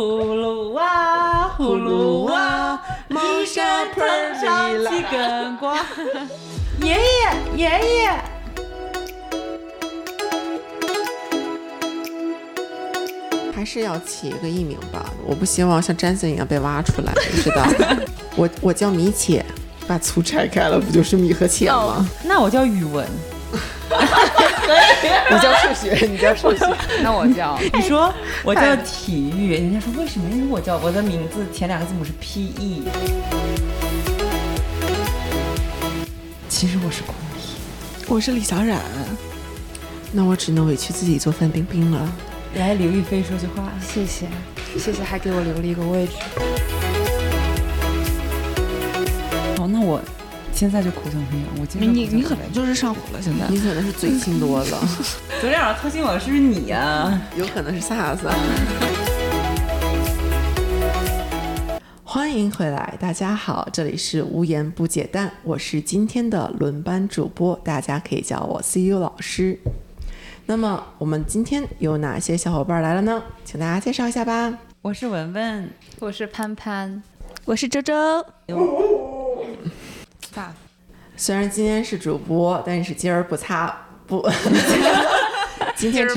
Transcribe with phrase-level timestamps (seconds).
[0.00, 4.00] 葫芦娃，葫芦娃，一山头
[4.40, 5.84] 上几根瓜。
[6.80, 6.98] 爷爷，
[7.54, 7.64] 爷
[7.98, 8.10] 爷。
[13.54, 17.66] 还是要起一个艺名吧，我不希望像詹森一样被挖出来，你知道？
[18.36, 19.44] 我我叫米且，
[19.86, 22.08] 把醋拆开了，不就是米和且吗？
[22.24, 23.06] 那我叫语文。
[25.30, 26.66] 你叫数学， 你叫数学，
[27.02, 28.12] 那我叫 你说
[28.44, 30.28] 我叫体育，人家说为什么？
[30.30, 32.82] 因为我叫我的名字前两个字母是 P E。
[36.48, 37.56] 其实我是空体，
[38.06, 38.78] 我是李小冉，
[40.12, 42.12] 那我只能委屈自己做范冰冰了。
[42.54, 44.26] 来，刘亦菲说句话，谢谢，
[44.76, 46.12] 谢谢，还给我留了一个位置。
[49.56, 50.02] 好，那我。
[50.60, 54.78] 现在就口腔溃疡，我今天你你可能就是上火了，现在你可能是嘴亲多了。
[55.40, 57.18] 昨天晚上偷亲我的是不是你呀？
[57.34, 58.18] 有可能是 SARS。
[62.04, 69.58] 欢迎回来，大家好，这里是无言不解蛋，我是今天的轮班主播，大家可以叫我 CU 老师。
[70.44, 73.22] 那么我们今天有哪些小伙伴来了呢？
[73.46, 74.52] 请大家介绍一下吧。
[74.82, 75.70] 我是文文，
[76.00, 77.02] 我是潘潘，
[77.46, 78.22] 我是周周。
[80.32, 80.54] 大，
[81.16, 84.28] 虽然今天是主播，但是今儿不擦不。
[85.76, 86.14] 今天主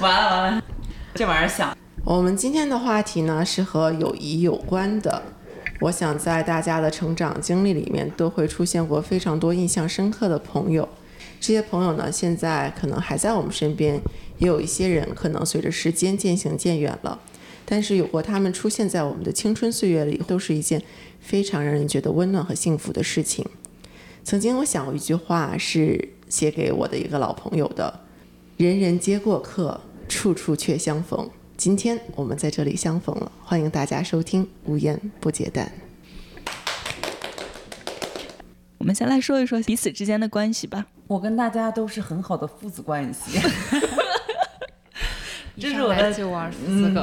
[0.00, 0.62] 完了完了，
[1.14, 1.76] 这玩意儿响。
[2.04, 5.22] 我们今天的话题呢是和友谊有关的。
[5.80, 10.88] 我想在大家的成长经历里面都会出现过非常多印象深刻的朋友。
[11.40, 14.00] 这些朋友呢现在可能还在我们身边，
[14.38, 17.18] 也有一些人可能随着时间渐行渐远了。
[17.66, 20.80] 但是有过他们出现在我们的青春岁月里，都是一件。
[21.24, 23.44] 非常让人觉得温暖和幸福的事情。
[24.22, 28.00] 曾经我想过一句话，是写给我的一个老朋友的
[28.58, 35.72] ：“人人皆过客，处处却相逢。”今天我们在这里相逢了，欢迎大家收听《无言不解蛋》。
[38.76, 40.84] 我们先来说一说彼此之间的关系吧。
[41.06, 43.40] 我跟大家都是很好的父子关系。
[45.58, 47.02] 这是我的就玩四个。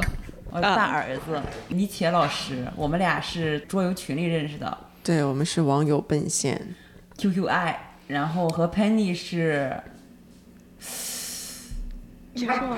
[0.52, 4.78] 我大儿子李且老师，我们俩是桌游群里认识的。
[5.02, 6.76] 对，我们是网友奔现
[7.18, 9.74] QQ 爱然后和 Penny 是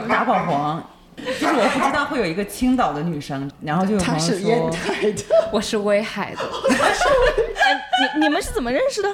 [0.07, 4.71] 打保皇，就是我不知道会有一个青岛的女生，然后就有朋友说，
[5.51, 6.41] 我是威海的，
[8.17, 9.09] 你你们是怎么认识的？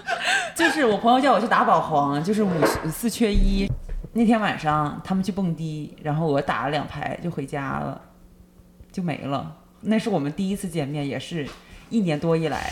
[0.53, 2.51] 就是我朋友叫我去打保皇，就是五
[2.91, 3.71] 四缺一，
[4.11, 8.01] 那天晚上他们去蹦迪，然后我打了两排就回家了。
[8.91, 11.47] 就没了，那是我们第一次见面，也是
[11.89, 12.71] 一年多以来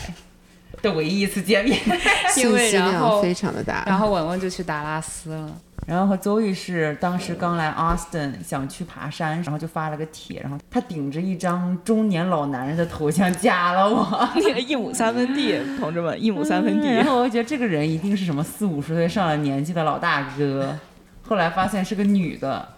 [0.82, 1.78] 的唯一一次见面。
[2.30, 3.84] 信息量非常的大。
[3.86, 5.50] 然后文文就去达拉斯了，
[5.86, 14.28] 然后和邹宇是当时刚来 Austin，想去爬山，然后就发了个帖，然后他顶着一张中年老男人的头像加了我。
[14.36, 16.88] 那个一亩三分地，同志们，一亩三分地。
[16.88, 20.78] 然后我就觉得这个人一定是什么四五十岁上了年纪的老大哥，
[21.22, 22.68] 后来发现是个女的，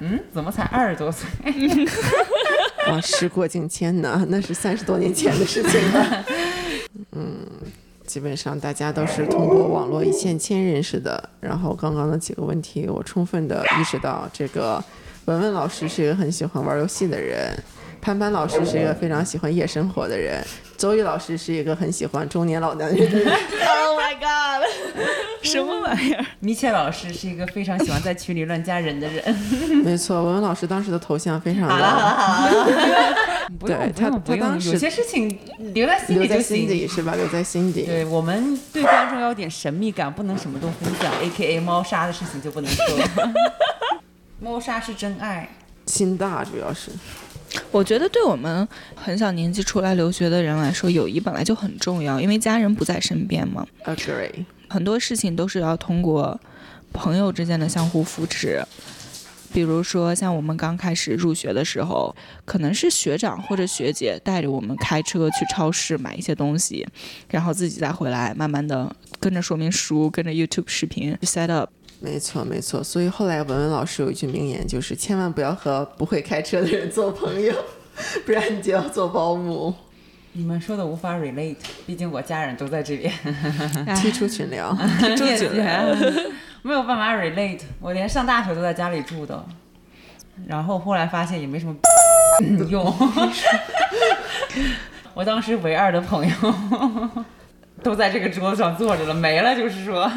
[0.00, 1.26] 嗯，怎么才二十多岁？
[2.90, 6.24] 哇，时过境迁呢，那是三十多年前的事情了。
[7.12, 7.46] 嗯，
[8.06, 11.28] 基本上大家都是通过网络一线牵认识的。
[11.40, 14.82] 然后刚刚的几个问题，我充分的意识到，这个
[15.26, 17.52] 文文老师是一个很喜欢玩游戏的人。
[18.00, 20.44] 潘潘老师是一个非常喜欢夜生活的人，
[20.76, 23.28] 周宇老师是一个很喜欢中年老男人的人。
[23.28, 24.66] Oh my god！
[25.42, 26.24] 什么玩意儿？
[26.40, 29.34] 米切老师是一个非常喜欢在群里乱加人的人。
[29.84, 31.74] 没错，文文老师当时的头像非常的。
[31.74, 33.16] 好了好了好了。
[33.60, 35.38] 对他，他当时有些事情
[35.74, 37.14] 留在心里就行，是吧？
[37.14, 37.82] 留在心底。
[37.82, 41.12] 对我们对观众要点神秘感，不能什么都分享。
[41.22, 42.84] A K A 猫砂的事情就不能说。
[44.40, 45.48] 猫砂是真爱，
[45.86, 46.90] 心大主要是。
[47.70, 53.66] 我觉得对我们很小年纪出来留学的人来说，友谊本来就很重要，因为家人不在身边嘛。
[53.84, 54.44] Agree。
[54.68, 56.38] 很多事情都是要通过
[56.92, 58.62] 朋友之间的相互扶持。
[59.50, 62.14] 比如说，像我们刚开始入学的时候，
[62.44, 66.86] 可能是学长或者学姐带着我们开车去超市买一些东西，
[67.30, 71.70] 然后自己再回来，慢慢的跟着说明书，跟着 YouTube 视频 set up。
[72.00, 72.82] 没错，没错。
[72.82, 77.52] 所以后来文文老师有一句名言，就是千万不要和不会开车的人做朋友，
[78.24, 79.74] 不然你就要做保姆。
[80.32, 81.56] 你们说的无法 relate，
[81.86, 83.12] 毕竟我家人都在这边。
[83.96, 85.84] 踢出群聊，踢出群聊，
[86.62, 87.62] 没有办法 relate。
[87.80, 89.44] 我连上大学都在家里住的，
[90.46, 91.74] 然后后来发现也没什么
[92.68, 92.94] 用。
[95.14, 97.10] 我当时唯二的朋友
[97.82, 100.08] 都在这个桌子上坐着了，没了，就是说。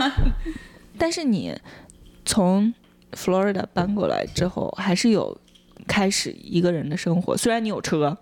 [1.02, 1.60] 但是你
[2.24, 2.72] 从
[3.14, 5.36] Florida 搬过来之后，还是有
[5.88, 7.36] 开始一个人的生活。
[7.36, 8.16] 虽然你有车，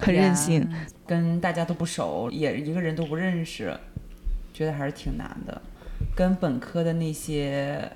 [0.00, 0.68] 很任性，
[1.06, 3.72] 跟大家都不熟，也一个人都不认识，
[4.52, 5.62] 觉得还是挺难的。
[6.16, 7.88] 跟本科的那些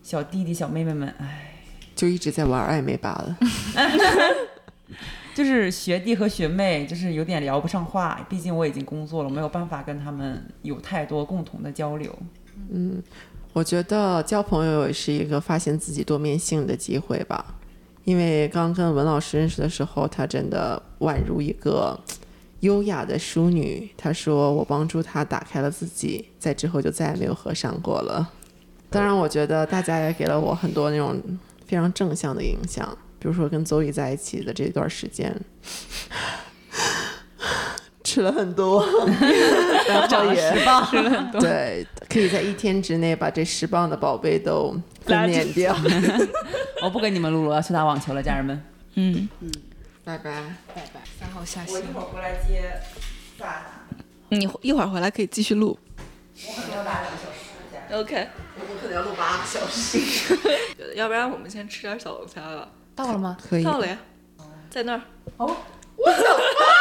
[0.00, 1.64] 小弟弟小妹妹们，唉，
[1.96, 3.36] 就一直在玩暧昧罢了。
[5.34, 8.24] 就是学弟和学妹，就是有点聊不上话。
[8.30, 12.16] 毕竟我已经工作了，没有办法跟他们有太多共同的交流。
[12.70, 13.02] 嗯，
[13.52, 17.54] 我觉得交朋友也是一个发现自己多面性的机会吧。
[18.04, 21.98] 因为刚跟文老师认识的时候，她真的宛如一个
[22.60, 23.90] 优雅的淑女。
[23.96, 28.30] 她说我帮助她打开了自己，在之后就再也没有合上过了。
[28.88, 31.20] 当然，我觉得大家也给了我很多那种
[31.66, 32.96] 非常正向的影响。
[33.18, 35.38] 比如说跟邹宇在一起的这段时间，
[38.10, 38.84] 吃了很多，
[39.86, 41.38] 然后也吃了很多。
[41.40, 44.74] 对，可以在一天之内把这十磅的宝贝都
[45.04, 45.76] 分娩掉。
[46.82, 48.60] 我不跟你们录了，我要去打网球了，家人们。
[48.94, 49.52] 嗯嗯，
[50.02, 50.42] 拜拜
[50.74, 51.00] 拜拜。
[51.20, 51.72] 三号下线。
[51.72, 52.72] 我一会儿回来接
[53.38, 53.62] 萨
[54.28, 55.78] 你一会儿回来可以继续录。
[56.48, 57.94] 我可能要打两个小时。
[57.94, 60.00] OK，我可能要录八个小时。
[60.98, 62.68] 要不然我们先吃点小龙虾吧。
[62.96, 63.36] 到了吗？
[63.48, 63.62] 可以。
[63.62, 63.96] 到了呀，
[64.68, 65.00] 在那儿。
[65.36, 65.56] 哦，
[65.96, 66.16] 我的妈！
[66.16, 66.79] 我们在这里干白。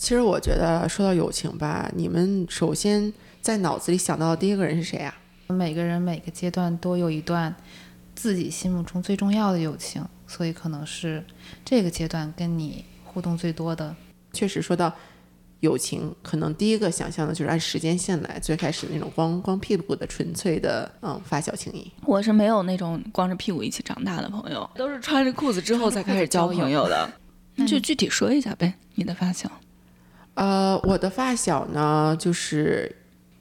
[0.00, 3.12] 其实我觉得说到友情吧，你们首先
[3.42, 5.14] 在脑子里想到的第一个人是谁啊？
[5.48, 7.54] 每个人每个阶段都有一段
[8.14, 11.22] 自己心目中最重要的友情，所以可能是
[11.66, 13.94] 这个阶段跟你互动最多的。
[14.32, 14.90] 确实说到
[15.60, 21.92] 友情，可能第一个想象的就是按时间线来，最开始那种光光屁股的纯粹的嗯发小情谊。
[22.06, 27.06] 我是没有那种光着屁股一起长大的朋友，都是穿着裤子之后才开始交朋友的。
[27.54, 29.50] 那就具体说一下呗，你的发小。
[30.40, 32.90] 呃，我的发小呢，就是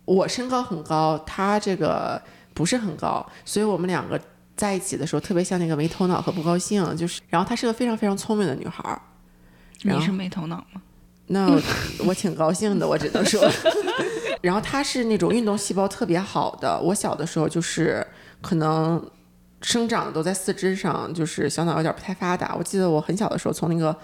[0.04, 2.22] 我身高很高，他这个
[2.54, 4.20] 不是很高，所以我们两个
[4.58, 6.84] 在一起的时候特别像那个没头脑和不高兴。
[6.98, 9.02] 就是，然后她是个非常非常聪明的女孩儿。
[9.84, 10.82] 你是没头脑吗？
[11.28, 11.50] 那
[12.06, 13.50] 我挺高兴的，我只能说。
[14.44, 18.06] 然后她是那种运动细胞特别好的，我小的时候就是
[18.42, 19.02] 可能
[19.62, 22.54] 生长的都在四肢上，就是小脑有点不太发达。
[22.58, 23.96] 我记得我很小的时候从那个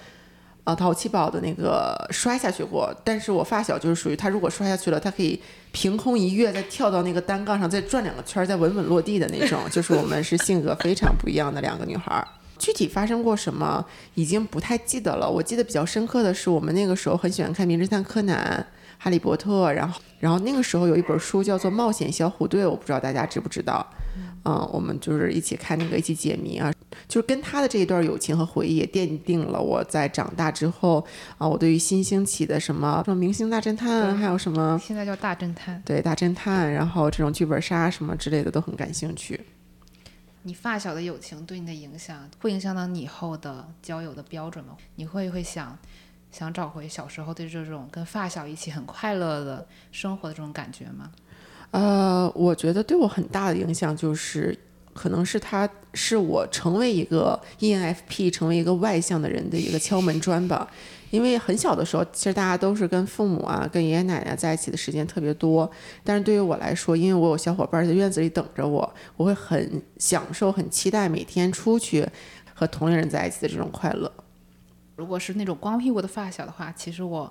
[0.65, 5.41] 呃淘气堡的那个摔下去过，但是我发小就是属于他如果摔下去了，他可以
[5.71, 9.59] 凭空一跃，再跳到那个单杠上，再转两个圈，再稳稳落地的那种。
[9.71, 12.27] 就是我们是性格非常不一样的两个女孩儿。
[12.57, 15.29] 具体发生过什么已经不太记得了。
[15.29, 18.65] 我记得比较深刻的是，我们那个时候很喜欢看《名侦探柯南》
[19.03, 23.85] 《哈利波特》，然后然后那个时候有一本书叫做《冒险小虎队》，我不知道大家知不知道。
[24.45, 26.71] 嗯，我们就是一起看那个，一起解谜啊。
[27.07, 31.05] 就是跟他的这一段友情和回忆，也奠定了我在长大之后
[31.37, 35.81] 啊，我对于新兴起的什么什么明星大侦探，还有什么现在叫大侦探。
[35.85, 39.41] 对大侦探，然后这种剧本杀什么之类的都很感兴趣。
[40.43, 44.77] 你发小的友情对你的影响，会影响到你以后的交友的标准吗？
[44.95, 45.77] 你会会想
[46.31, 51.11] 想找回小时候对这种跟发小一起很快乐的生活的这种感觉吗？
[51.75, 54.57] 呃，我觉得对我很大的影响就是，
[54.93, 60.65] 可能是他是我成为一个 ENFP，成为一个外向的人的一个敲门砖吧。
[61.11, 65.69] 因为很小的时候，其实大家都是跟父母啊、跟爷爷奶奶在一起的时间特别多。
[66.01, 72.07] 但是对于我来说，因为我有小伙伴在院子里等着我，我会很享受、很期待每天出去
[72.53, 74.09] 和同龄人在一起的这种快乐。
[74.95, 77.29] 如果是那种光屁股的发小的话，其实我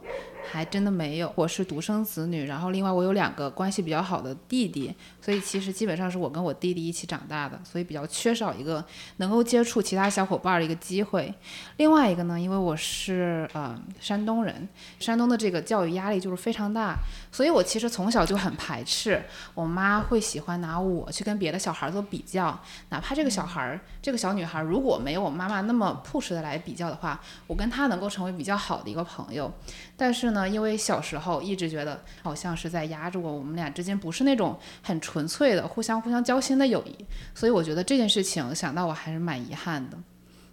[0.50, 1.32] 还真的没有。
[1.34, 8.84] 我是独生子女，然后另外我有两个关系比较好的弟弟，所以其实基本上是我跟我弟弟一起长大的，所以比较缺少一个
[9.16, 11.32] 能够接触其他小伙伴的一个机会。
[11.78, 14.68] 另外一个呢，因为我是呃山东人，
[15.00, 16.94] 山东的这个教育压力就是非常大，
[17.32, 19.22] 所以我其实从小就很排斥。
[19.54, 27.18] 我妈会喜欢拿我去跟别的小孩做比较，哪怕这个小孩儿、这个小女孩儿如果没有我妈妈那么 push 的来比较的话，
[27.54, 29.48] 我跟他能够成为比较好的一个朋友。
[29.96, 39.96] 但是呢，因为小时候一直觉得好像是在压着我，我们俩之间不是那种很纯粹的互相互相交心的友谊，所以我觉得这件事情想到我还是蛮遗憾的。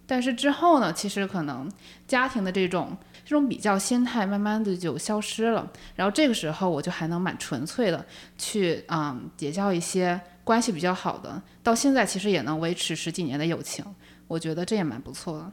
[0.06, 1.68] 但是之后呢，其实可能
[2.08, 8.06] 家庭的这种这种比较心态慢慢的就消失了，然后这个时候我就还能蛮纯粹的
[8.38, 13.84] 去嗯结交一些关系比较好的，到现在其实也能维持十几年的友情，
[14.28, 15.52] 我觉得这也蛮不错的。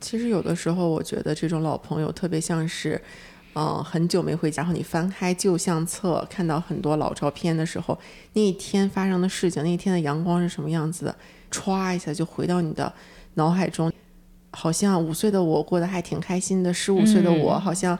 [0.00, 3.00] 其实有的时候，我觉得这种老朋友特别像是，
[3.54, 7.98] 嗯、很久没回家，然后你翻开旧相册，看到很多老照片的时候，
[8.32, 11.14] 那一天发生的事情，那一天的阳光是什么样子的，
[11.50, 12.92] 歘一下就回到你的
[13.34, 13.92] 脑海中。
[14.52, 17.96] 好像五岁的我过得还挺开心的，十五岁的我好像，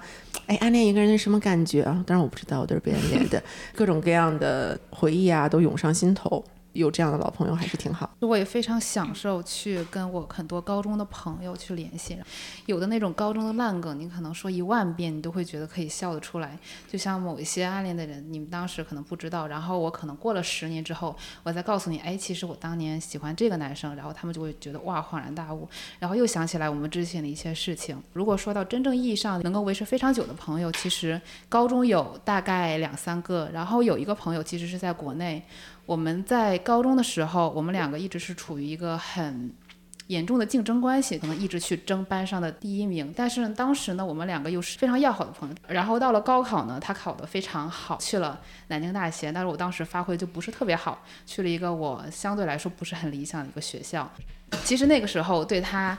[0.47, 2.03] 哎，暗恋一个人是什么感觉啊？
[2.05, 3.41] 当然我不知道，我都是被暗恋的，
[3.73, 6.45] 各种各样的回忆啊，都涌上心头。
[6.73, 8.09] 有这样的老朋友还是挺好。
[8.21, 12.19] 我也非常享受去跟我很多高中的朋友去联系，
[12.67, 16.59] 有的那种高中的烂梗，你可能说一万遍，你都会觉得可以笑得出来。
[16.89, 28.01] 就像某一些暗恋的人，你们当时可能不知道，然后我可能过了十年之后，我再告诉你，哎，其实我当年喜欢这个男生，然后他们就会觉得哇，恍然大悟，然后又想起来我们之前的一些事情。
[28.13, 35.43] 如果说到真正意义上能够维持非常久的朋友，其实高中有大概两三个，然后有一个朋友其实是在国内。
[35.87, 39.53] 我们在高中的时候，我们两个一直是处于一个很
[40.07, 43.13] 严重的竞争关系，可能一直去争班上的第一名。
[43.17, 45.55] 但是当时呢，我们两个又是非常要好的朋友。
[45.69, 49.33] 然后到了高考呢，他考得非常好，去了南京大学。
[49.33, 54.11] 但是我当时发挥就不是特别好，去了一个我相对来说不是很理想的一个学校。
[54.65, 55.97] 其实那个时候对他，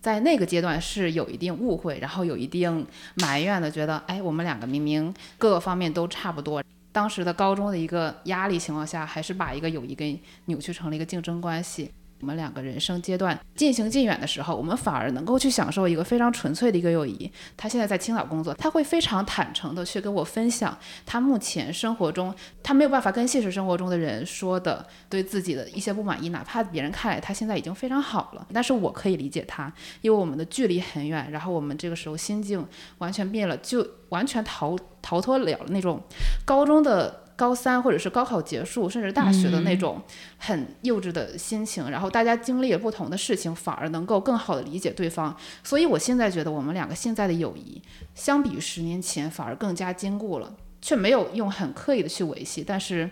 [0.00, 6.62] 在那个阶段是有一定误会，然后有一定埋怨的，觉得哎，我们两个明明各个方面都差不多。
[6.94, 11.90] 当时的高中的一个压力情况下，还是把一个友谊给扭曲成了一个竞争关系。
[12.20, 17.30] 我们两个人生阶段渐行渐远的时候，我们反而能够去享受一个非常纯粹的一个友谊。
[17.56, 32.66] 他现在在青岛工作，他会非常坦诚的去跟我分享他目前生活中他没有办法跟现实生活中的人说的对自己的一些不满意，哪怕别人看来他现在已经非常好了，但是我可以理解他，因为我们的距离很远，然后我们这个时候心境
[32.98, 36.02] 完全变了，就完全逃逃脱了那种
[36.46, 37.23] 高中的。
[37.36, 40.00] 高三或者是高考结束，甚至大学的那种
[40.38, 45.36] 很幼稚的心情，然后大家经历了不同的事情，反而能够更好的理解对方。
[45.62, 47.82] 所以我现在觉得我们两个现在的友谊，
[48.14, 53.10] 相比于十年前反而更加坚固了，却没有用很刻意的去维系，但是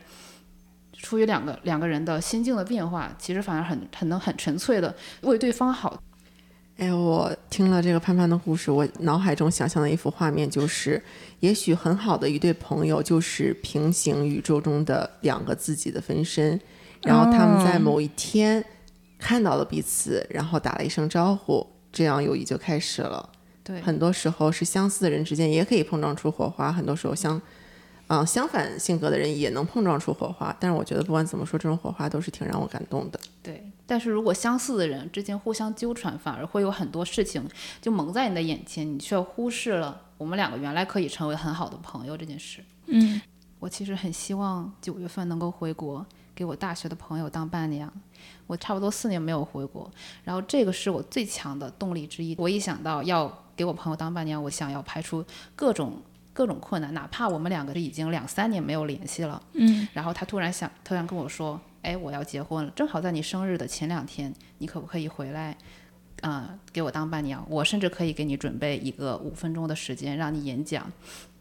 [0.93, 6.01] 出于两个两个人的心境的变化，其实反而很很能很纯粹的为对方好。
[6.83, 11.01] 哎，我听了这个潘潘的故事，我脑海中想象的一幅画面就是，
[11.39, 16.61] 也许很好的一对朋友就是平行宇宙中的两个自己的分身，
[17.03, 18.65] 然后他们在某一天
[19.17, 23.31] 看到了彼此，然后打了一声招呼，这样友谊就开始了。
[23.63, 27.41] 对，很多时候是相似的人之间也可以碰撞出火花，很多时候相。
[28.09, 33.19] 嗯，相反性格的人也能碰撞出火花，但是我觉得不管怎么说，这种火花都是挺让我感动的。
[33.43, 37.47] 对，但是如果相似的人之间互相纠缠，反而会有很多事情
[37.79, 42.65] 就蒙在你的眼前，你却忽视了我们两个原来可以成为很好的朋友这件事。
[42.87, 43.21] 嗯，
[43.59, 47.93] 我其实很希望九月份能够回国，给我大学的朋友当伴娘。
[48.47, 49.91] 我差不多四年没有回国，
[50.25, 52.35] 然后这个是我最强的动力之一。
[52.39, 55.23] 我一想到要给我朋友当伴娘，我想要排除
[55.55, 56.01] 各种。
[56.35, 65.57] 各种困难，哪怕我们两个已经两三年没有联系了，嗯，然后他突然想，突然跟我说，哎，我要结婚了，正好在你生日的前两天，你可不可以回来，
[66.23, 67.45] 啊，给我当伴娘？
[67.49, 70.91] 我甚至可以给你准备一个五分钟的时间，让你演讲，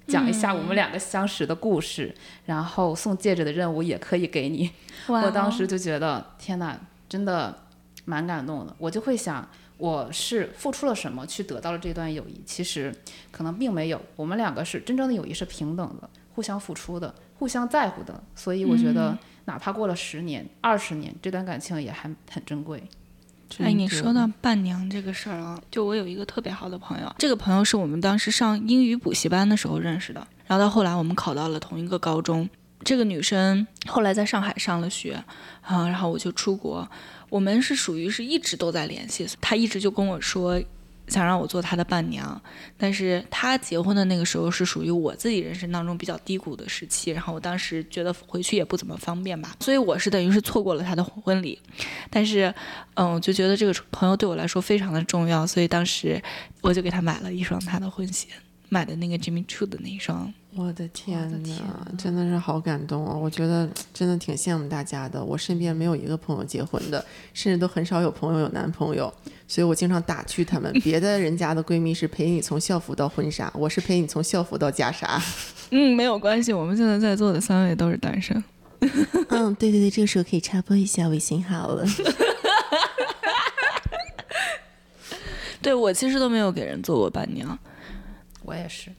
[0.07, 2.13] 讲一下我们两个相识的故事，
[2.45, 4.71] 然后送戒指的任务也可以给你。
[5.07, 7.63] 我当时就觉得，天哪，真的
[8.05, 8.75] 蛮感动的。
[8.77, 9.47] 我就会想。
[9.77, 12.39] 我是付出了什么去得到了这段友谊？
[12.45, 12.93] 其实
[13.31, 18.23] 可能并没有，我们两个是真正的友谊是平等的，互相付出的，互相在乎的。
[18.35, 19.17] 所以我觉得，
[19.51, 22.81] 哪怕过了十年、二十年，这段感情也还很珍贵。
[23.59, 32.49] 哎，你说到伴娘这个事儿啊，就我有一个特别好的朋友，这个朋友是我们当时上英语补习班的时候认识的，然后到后来我们考到了同一个高中。
[32.85, 35.21] 这个女生后来在上海上了学，
[35.63, 36.89] 啊，然后我就出国。
[37.27, 40.63] 我们是属于是一直都在联系，她一直就跟我说
[41.11, 42.41] 想让我做他的伴娘，
[42.77, 51.59] 但是他结婚的那个时候是属于我自己人生当中比较低谷的时期，然后我当时觉得回去也不怎么方便吧，所以我是等于是错过了他的婚礼，
[52.09, 52.53] 但是
[52.93, 56.21] 嗯，我就觉得这个朋友对我来说非常的重要，所以当时
[56.61, 58.29] 我就给他买了一双他的婚鞋，
[58.73, 60.33] 买的那个 Jimmy Choo 的那一双。
[60.55, 61.57] 我的天呐，
[61.97, 63.13] 真的是好感动啊！
[63.13, 65.21] 我觉得真的挺羡慕大家的。
[65.21, 69.13] 我身边没有一个朋友结婚的， 甚至都很少有朋友有男朋友，
[69.45, 70.71] 所以我经常打趣他们。
[70.83, 75.21] 别的人家的闺蜜是陪你从校服到婚纱，我是陪你从校服到袈裟。
[75.71, 78.41] 嗯，没有关系，我们现在在座的三位都是单身。
[79.29, 81.85] 嗯，对对对，这个时候可以插播一下微信号了。
[85.61, 87.57] 对我其实都没有给人做过伴娘，
[88.43, 88.91] 我也是。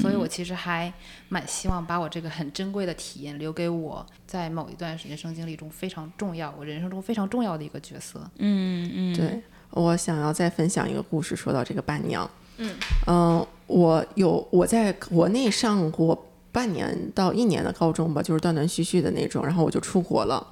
[0.00, 0.92] 所以，我其实还
[1.28, 8.20] 蛮希望把我这个很珍贵的体验留给我在某一段人生经历中非常重要，我人生中非常重要的一个角色。
[8.38, 12.30] 嗯嗯，对我想要再分享一个故事，说到这个伴娘。
[12.58, 12.76] 嗯
[13.08, 20.46] 嗯，我有我在国内上过半年到一年的高中吧，就是断断续续的那种，然后我就出国了。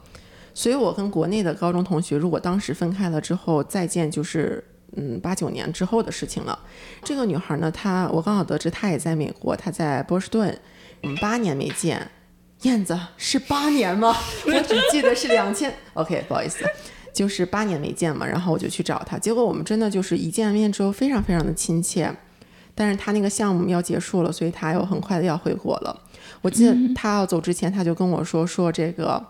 [0.52, 4.64] 所以我跟国内的高中同学，如果当时分开了之后再见，就是。
[4.96, 6.58] 嗯，八九年之后的事情了。
[7.02, 10.58] 这个女孩呢，她我刚好得知她也在美国，她在波士顿，
[11.02, 12.10] 我们，八年没见，
[12.62, 14.16] 燕子是八年吗？
[14.46, 15.72] 我只记得是两千。
[15.94, 16.64] OK，不好意思，
[17.12, 18.26] 就是八年没见嘛。
[18.26, 22.12] 然后我就去找她，结果我们真的就是一见面之后非常非常的亲切。
[22.74, 25.96] 但是她那个项目要结束了，所以她又很快的要回国了。
[26.42, 29.24] 我记得她要走之前，她就跟我说说这个。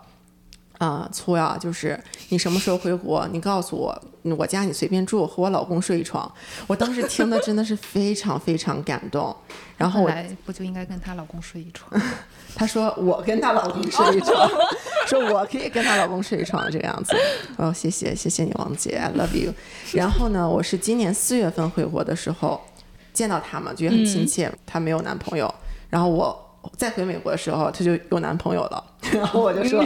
[0.81, 3.27] 啊，粗呀，就是你什么时候回国？
[3.31, 3.95] 你告诉我，
[4.35, 6.29] 我家你随便住，和我老公睡一床。
[6.65, 9.35] 我当时听的真的是非常非常感动。
[9.77, 10.11] 然后我
[10.43, 12.01] 不就应该跟她老公睡一床？
[12.55, 14.49] 她说我跟她老公睡一床，
[15.05, 17.15] 说我可以跟她老公睡一床这个样子。
[17.57, 19.53] 哦，谢谢谢谢你，王姐，I love you。
[19.93, 22.59] 然后呢，我是今年四月份回国的时候
[23.13, 24.51] 见到她嘛，觉得很亲切。
[24.65, 25.53] 她没有男朋友，
[25.91, 26.47] 然后我。
[26.77, 28.83] 再回美国的时候，她就有男朋友了。
[29.13, 29.83] 然后我就说，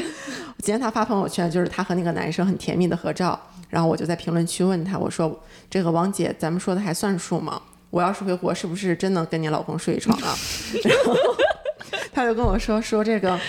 [0.60, 3.40] 今天她发朋友圈，就是她和那个男生很甜蜜的合照。
[3.70, 7.62] 然后我就在评论区问她，我说：“这个王姐，咱们说的还算数吗？
[7.90, 10.36] 我要是回国，是不是真能跟你老公睡一床啊？”
[10.84, 11.16] 然后
[12.14, 13.40] 她就跟我说：“说这个，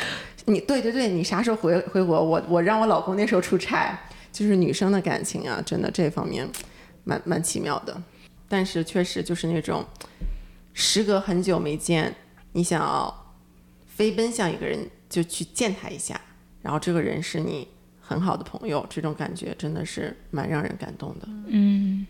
[0.46, 2.22] 你对对对，你啥时候回回国？
[2.22, 3.98] 我我让我老公那时候出差。
[4.32, 6.46] 就是女生的感情啊，真的这方面
[7.04, 7.96] 蛮蛮奇妙的。
[8.48, 9.84] 但是确实就是那种，
[10.74, 12.14] 时隔很久没见。”
[12.52, 13.34] 你想要
[13.86, 14.78] 飞奔向一个人，
[15.16, 16.20] 就去见他一下，
[16.60, 17.66] 然后这个人是你
[18.02, 21.26] 很好的朋友，这种感觉真的是蛮让人感动的。
[21.46, 22.06] 嗯，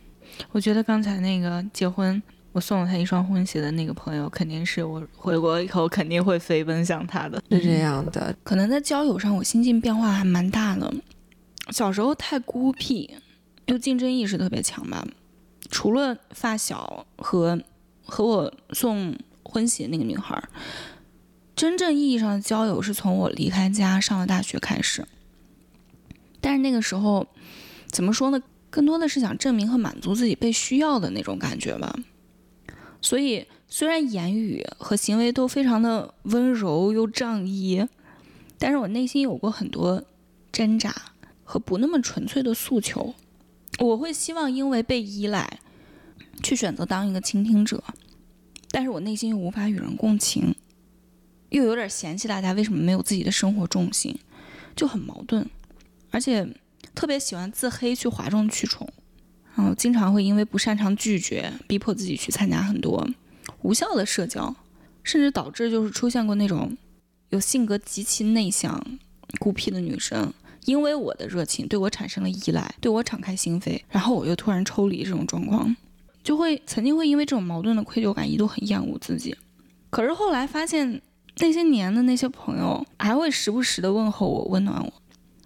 [0.50, 2.20] 我觉得刚才那个结婚，
[2.50, 7.40] 我送了他一双婚鞋的那个朋友，肯定是我回国以后肯定会飞奔向他的。
[7.48, 10.92] 是这样的，可能在交友上我心境变化还蛮大的。
[11.70, 13.08] 小时候太孤僻，
[13.66, 15.06] 又竞争意识特别强吧。
[15.70, 17.56] 除了发小和
[18.04, 19.16] 和我送。
[19.48, 20.42] 婚鞋那个女孩，
[21.56, 25.06] 真正意义上的交友是从我离开家上了大学开始。
[26.42, 27.26] 但是那个时候，
[27.88, 28.40] 怎么说呢？
[28.68, 31.98] 更多的是想证明和满足自己被需要的那种感觉吧。
[33.00, 37.86] 所以，虽然言语和行为都非常的温柔又仗义，
[38.58, 40.04] 但是我内心有过很多
[40.52, 40.94] 挣扎
[41.42, 43.14] 和不那么纯粹的诉求。
[43.78, 45.58] 我会希望因为被依赖，
[46.42, 47.82] 去选择当一个倾听者。
[48.70, 50.54] 但是我内心又无法与人共情，
[51.56, 54.16] 又有点嫌弃大家为什么没有自己的生活重心，
[54.74, 55.48] 就很矛盾，
[56.10, 56.46] 而且
[56.94, 58.88] 特别喜欢自黑去哗众取宠，
[59.54, 63.08] 然后经常会因为不擅长拒绝，逼迫自己去参加很多
[63.62, 64.54] 无效的社交，
[65.02, 66.76] 甚至导致就是出现过那种
[67.30, 68.84] 有性格极其内向、
[69.38, 70.32] 孤僻的女生，
[70.66, 75.74] 因为我的热情对我产生了依赖，对我敞开心扉，然后我又突然抽离这种状况。
[76.22, 79.36] 就会曾经会因为这种矛盾的愧疚感，一度很厌恶自己。
[79.90, 81.00] 可是后来发现，
[81.38, 84.92] 那些年的那些朋友还会时不时的问候我，温暖我，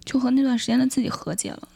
[0.05, 1.67] 就和那段时间的自己和解了。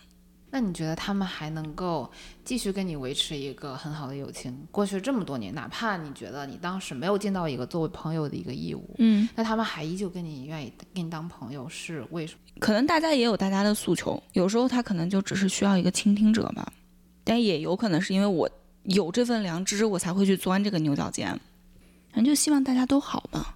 [0.52, 2.10] 那你觉得他们还能够
[2.46, 4.58] 继续跟你维持一个很好的友情？
[4.72, 12.40] 过去这么多年，哪怕你觉得你当时没有尽到一个作为朋友的一个义务，嗯，那他们还依旧跟你愿意跟你当朋友，是为什么？
[12.60, 16.72] 可能大家也有大家的诉求，有时候他可能就只是需要一个倾听者吧，
[17.26, 18.50] 但也有可能是因为我。
[18.86, 21.28] 有这份良知，我才会去钻这个牛角尖。
[22.14, 23.55] 反正就希望大家都好吧。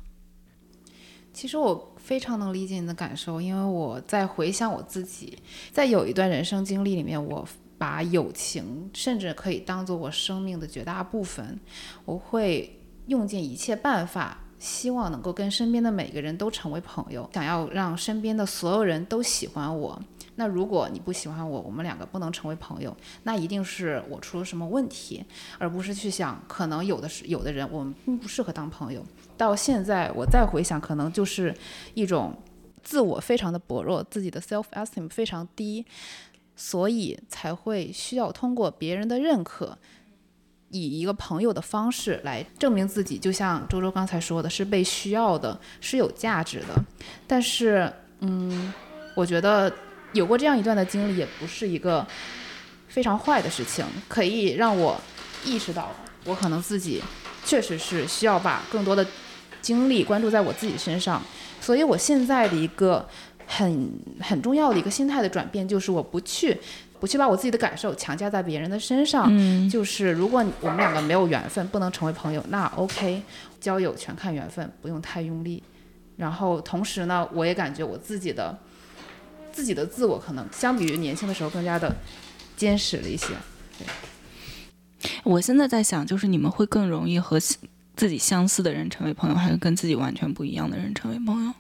[1.39, 5.37] 其实我非常能理解你的感受，因为我在回想我自己，
[5.71, 7.47] 在有一段人生经历里面，我
[7.77, 11.57] 把友情甚至可以当做我生命的绝大部分。
[12.03, 19.97] 我会用尽一切办法，希望能够跟身边的每个人都成为朋友，想要让身边的所有人都喜欢我。
[20.35, 25.23] 那如果你不喜欢我，我们两个不能成为朋友，那一定是我出了什么问题，
[25.57, 29.01] 而不是去想可能有的是有的人我们并不适合当朋友。
[29.39, 31.55] 到现在我再回想，可能就是
[31.93, 32.37] 一种
[32.83, 35.85] 自我非常的薄弱，自己的 self esteem 非常低，
[36.57, 39.77] 所以才会需要通过别人的认可，
[40.71, 43.17] 以一个朋友的方式来证明自己。
[43.17, 46.75] 就像周周刚才说的，是被需要的，是有价值的。
[47.25, 48.73] 但是，嗯，
[49.15, 49.71] 我觉得。
[50.11, 52.03] 有过这样一段的经历，也不是一个
[52.87, 54.99] 非常坏的事情，可以让我
[55.45, 55.91] 意识到，
[56.25, 56.99] 我可能自己
[57.45, 59.05] 确实是需要把更多的
[59.61, 61.21] 精力关注在我自己身上。
[61.61, 63.07] 所以，我现在的一个
[63.45, 66.57] 很很重要的一个心态的转变，就是我不去
[66.99, 69.27] 不去把我自己的感受强加在别人的身上。
[69.29, 73.21] 嗯，就是如果我们两个没有缘分，不能成为朋友，那 OK，
[73.59, 75.61] 交友全看缘分，不用太用力。
[76.17, 78.57] 然后，同时呢，我也感觉我自己的。
[79.51, 81.93] 自己的自我可能相比于年轻的时候更加的
[82.55, 83.27] 坚实了一些。
[83.77, 83.87] 对，
[85.23, 87.37] 我现在在想，就是你们会更容易和
[87.99, 91.51] 自己相似的人成为朋友，还是跟自己完全不一样的人成为朋友？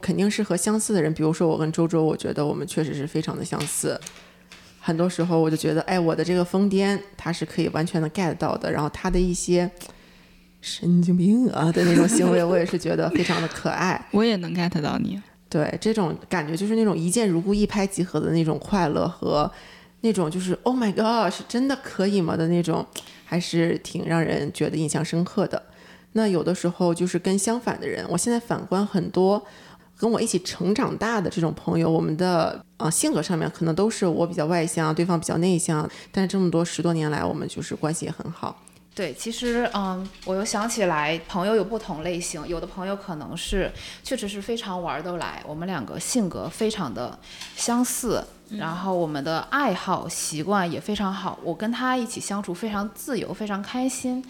[0.00, 1.14] 肯定是和相似的人。
[1.14, 3.96] 比如说我跟周周，我觉得我们确实是非常的相似。
[4.80, 9.70] 很多时候我就觉得，哎，我的这个疯癫他是可以完全的 get 到的，然后他的一些
[10.60, 14.04] 神经病啊的那种行为，我也是觉得非常的可爱。
[14.10, 15.22] 我也能 get 到你。
[15.48, 19.48] 对，这种感觉就是那种一见如故、一拍即合的那种快乐和
[20.00, 22.84] 那种就是 Oh my God，是真的可以吗的那种，
[23.32, 25.62] 还是挺让人觉得印象深刻的。
[26.12, 29.42] 那有的时候就是跟相反的人，我现在反观很多
[29.96, 38.60] 跟我一起成长大的这种朋友，我们的啊、性格上面可能都是我比较外向，对方比较内向，但是这么多十多年来，我们就是关系也很好。
[38.94, 47.18] 对，其实嗯，我又想起来，朋友有不同类型，有的朋友可能是确实是非常玩得来，我们两个性格非常的
[47.56, 54.22] 相似，然后我们的爱好习惯也非常好，我跟他一起相处非常自由，非常开心。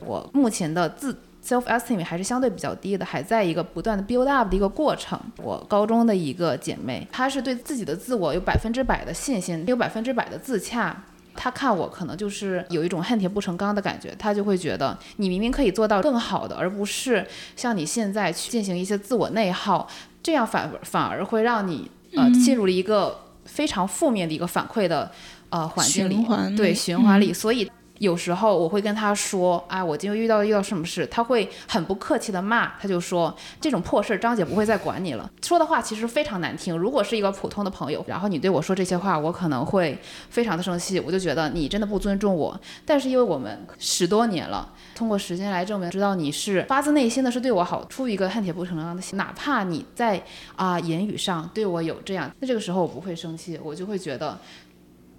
[0.00, 5.16] 我目前的自 self esteem 还是相对比较低的，还在一个不断的 build up 的一个过程。
[5.36, 11.04] 我高中的一个姐妹，她是对自己的自我有百分之百的信心，有百分之百的自洽。
[11.40, 17.24] 她看我可能就是有一种恨铁不成钢的感觉，他就会觉得你明明可以做到更好的，而不是
[17.54, 19.88] 像你现在去进行一些自我内耗，
[20.20, 25.12] 这样反反而会让你呃进入了一个非常负面的一个反馈的
[25.50, 26.16] 呃环境里，
[26.56, 27.70] 对循环里，所以。
[27.98, 35.28] 有时候我会跟他说，哎，我今天遇到遇到什么事，他会很不客气的骂，他就说这种破事儿，张姐不会再管你了。
[35.42, 36.76] 说的话其实非常难听。
[36.76, 39.98] 如果是一个普通的朋友，然后你对我说这些话，我可能会
[40.30, 42.58] 非常的生气，我就觉得你真的不尊重我。
[42.86, 50.22] 但是因为我们十多年了，通过时间来证明，知道你是发自内心的是对我好，出于一个恨铁不成钢的心，哪怕你在
[50.54, 54.38] 啊、言语上对我有这样，那这个时候我不会生气，我就会觉得。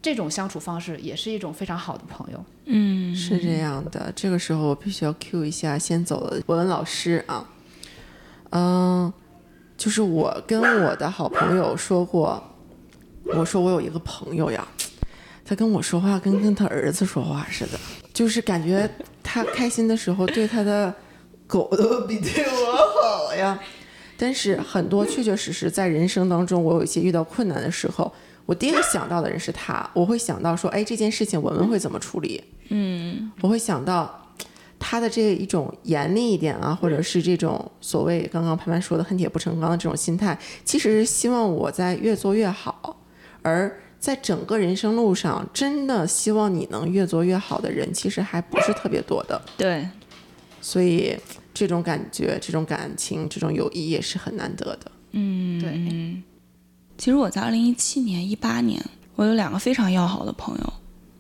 [0.02, 2.46] 这种相处方式也是一种非常好的朋友。
[2.66, 7.50] 嗯，是这样的，这个时候我必须要 cue 一下先走的文文老师啊，
[8.52, 9.12] 嗯，
[9.78, 12.42] 就是我跟我的好朋友说过，
[13.26, 14.68] 我说我有一个朋友呀，
[15.44, 17.80] 他跟我说话跟跟他儿子说话似的，
[18.14, 18.90] 就是感觉
[19.24, 20.94] 他开心的时候对他的
[21.48, 23.60] 狗都比对我好呀。
[24.16, 28.14] 但是很多确确实实在人生当中，我有一些遇到困难的时候，
[28.50, 32.44] 我第一个想到的人是他，我会想到说，哎，这件事情文文会怎么处理？
[32.70, 34.34] 嗯我会想到
[34.80, 40.36] 他的这一种严厉一点啊，或者是这种所谓刚刚潘潘说的恨铁不成钢的这种心态，
[40.66, 43.00] 其实是希望我在越做越好，
[43.44, 49.40] 而在整个人生路上，真的希望你能越做越好的人，其实还不是特别多的。
[49.56, 49.88] 对，
[50.60, 51.16] 所以
[51.54, 54.92] 这种感觉、这种感情、这种友谊也是很难得的。
[55.12, 56.24] 嗯，对嗯。
[57.00, 58.84] 其实我在二零一七年、一八年，
[59.16, 60.74] 我有两个非常要好的朋友，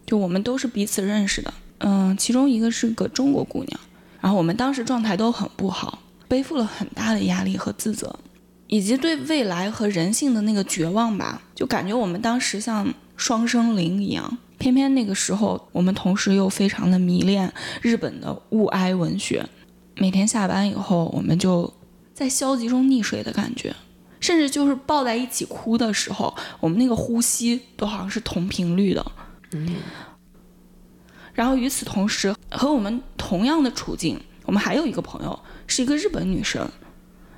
[0.05, 1.53] 就我们都是彼此认识的。
[1.77, 3.79] 嗯，其中一个是个中国姑娘，
[4.19, 8.13] 然后我们当时状态都很不好，背负了很大的压力和自责，
[8.67, 14.37] 以及对未来和人性的那个绝望吧，就感觉我们当时像双生灵一样。
[14.57, 17.49] 偏偏那个时候，我们同时又非常的迷恋
[17.81, 19.47] 日本的物哀文学，
[19.95, 21.73] 每天下班以后，我们就
[22.13, 23.73] 在消极中溺水的感觉，
[24.19, 29.05] 甚至就是抱在一起哭的时候，我们那个呼吸都好像是同频率的。
[29.51, 29.75] 嗯，
[31.33, 36.69] 然后与此同时，和我们同样的处境，我们还有一个朋友是一个日本女生，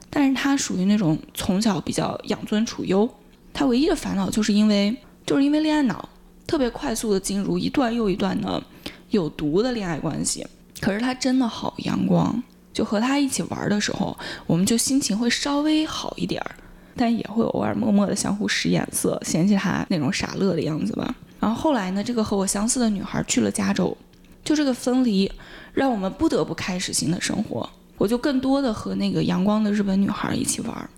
[0.09, 3.09] 但是她属于那种从小比较养尊处优，
[3.53, 6.09] 她唯一的烦恼就是因为就是因为恋爱脑，
[6.47, 8.61] 特别快速的进入一段又一段的
[9.09, 10.45] 有毒的恋爱关系。
[10.81, 14.17] 可是她真的好阳光，就和她一起玩的时候，
[14.47, 16.51] 我们就心情会稍微好一点儿，
[16.95, 21.13] 但也会偶尔默默的相互使眼色，嫌弃她那种傻乐的样子吧。
[21.39, 23.95] 然后后来呢，这个和我相似的女孩去了加州，
[24.43, 25.32] 就这个分离，
[25.73, 27.67] 让我们不得不开始新的生活。
[27.97, 30.89] 我就更多的和那个阳光的日本女孩一起玩儿。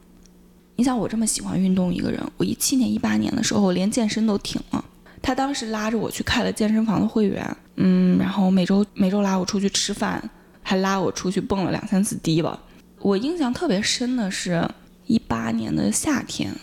[0.75, 4.83] 你想，我这么喜欢运动一个人，我一七年、一八年的时候，连健身都停了。
[5.21, 10.21] 他当时拉着我去开了健身房的会员，嗯，然后每周每周拉我出去吃饭，
[10.61, 12.59] 还拉我出去蹦了两三次迪吧。
[12.99, 14.67] 我印象特别深的是，
[15.05, 16.53] 一八年的夏天，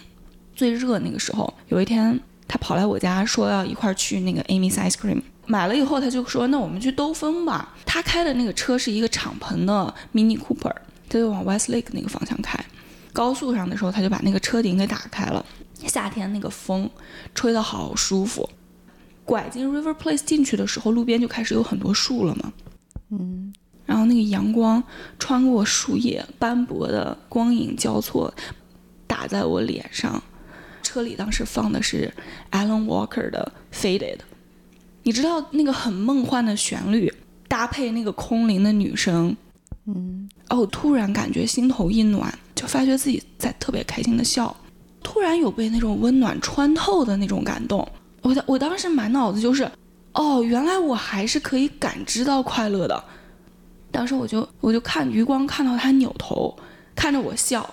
[0.54, 7.74] 最热那个时候，有一天他跑来我家说要一块儿去那个 Amy's Ice Cream，买了以后他就说那我们去兜风吧。
[7.84, 10.74] 他开的那个车是一个敞篷的 Mini Cooper，
[11.08, 12.58] 他就往 Westlake 那个方向开。
[13.12, 15.44] 高速上的时候他就把那个车顶给打开了，
[15.86, 16.88] 夏天那个风
[17.34, 18.48] 吹得好舒服。
[19.24, 22.52] 拐进 River Place 进去的时候，路边就开始有很多树了嘛，
[23.10, 23.52] 嗯，
[23.90, 24.80] 然后那个阳光
[25.18, 28.32] 穿过树叶，斑驳的光影交错，
[29.04, 30.22] 打在我脸上。
[30.80, 32.08] 车里当时放的是
[32.52, 34.16] Alan Walker 的《Faded》，
[35.02, 37.12] 你知道那个很梦幻的旋律，
[37.48, 39.36] 搭配那个空灵的女声，
[39.86, 44.54] 嗯，哦，突然感觉心头一暖，就发觉自己在特别开心的笑，
[45.02, 47.84] 突然有被那种温暖穿透的那种感动。
[48.22, 49.68] 我当我当时满脑子就是，
[50.12, 53.04] 哦，原来我还是可以感知到快乐的。
[53.90, 56.56] 当时我就我就看余光看到他扭头
[56.94, 57.68] 看着我笑，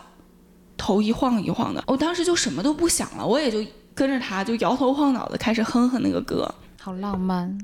[0.75, 6.53] 头一晃一晃的，我当时就什么都不想了，我也就跟着他就摇头晃脑的开始哼哼那个歌。
[6.81, 7.57] 好浪漫。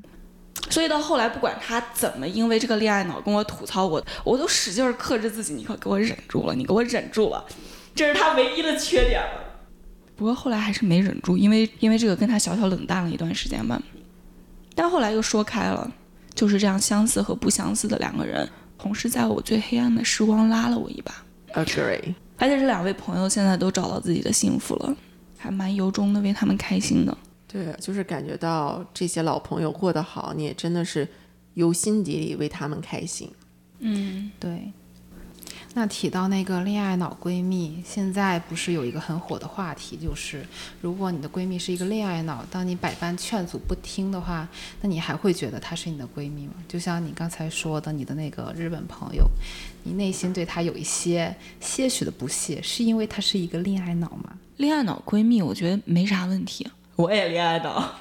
[0.70, 7.44] 所以到后来，不管他怎么因为这个恋爱脑跟我吐槽我，我都使劲儿克制自己，你可给我忍住了，你给我忍住了，
[7.94, 9.42] 这是他唯一的缺点了。
[10.16, 13.82] 不过后来还是没忍住，因为因为这个跟他小小冷淡了一段时间吧。
[14.74, 15.92] 但后来又说开了，
[16.34, 21.14] 就是这样相似和不相似的两个人，同时在我最黑暗的时光拉了我一把。
[21.54, 22.14] Agree。
[22.38, 24.96] 而且这两位朋友现在都找到自己的幸福了，
[25.38, 27.16] 还蛮由衷的为他们开心的。
[27.48, 31.08] 对，就是感觉到这些老朋友过得好，你也真的是
[31.54, 33.30] 由心底里为他们开心。
[33.80, 34.74] 嗯，对。
[35.76, 40.46] 那提到那个恋爱脑闺蜜，现在不是有一个很火的话题，就是
[40.82, 44.48] 如果你的闺蜜是一个恋爱脑，当你百般劝阻不听的话，
[44.82, 46.54] 那你还会觉得她是你的闺蜜吗？
[46.68, 49.28] 就像你刚才说的，你的那个日本朋友，
[49.84, 54.38] 你内心对她有一些些许的不屑，是因为她是一个恋爱脑吗？
[54.58, 56.68] 恋爱脑闺蜜，我觉得没啥问题。
[56.96, 57.96] 我也恋爱脑，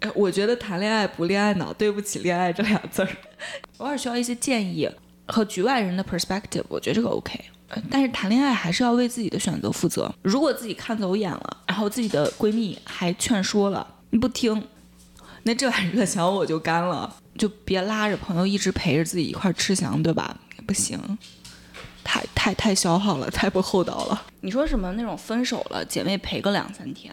[0.00, 3.08] 哎，我觉得谈恋爱不恋爱脑，对不起“恋爱”这俩字儿。
[3.76, 4.88] 偶尔需要一些建议
[5.26, 7.40] 和局外人的 perspective，我觉得这个 OK。
[7.90, 10.12] 但是谈恋爱还是要为自己的选择负责。
[10.22, 14.62] 如果自己看走眼了，然后自己的闺蜜还劝说了，你不听，
[15.42, 17.16] 那这碗热香我就干了。
[17.36, 20.38] 就别拉着朋友一直陪着自己一块儿吃翔，对吧？
[20.66, 21.00] 不行。
[22.04, 24.26] 太太太消耗了，太不厚道了。
[24.42, 27.12] 你说什么那种分手了，姐妹陪个两三天，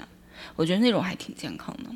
[0.56, 1.90] 我觉得那种还挺健康的。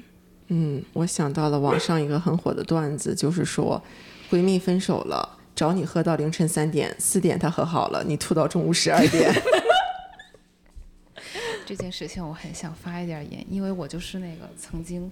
[0.47, 3.80] 嗯，我想到了网上一个很火的段子，就是说
[4.32, 9.33] 闺蜜分手了，找你喝到凌晨三点，四点他和好了，你吐到中午十二点。
[11.65, 15.09] 这件事情我很想发一点言，因为我就是那个曾经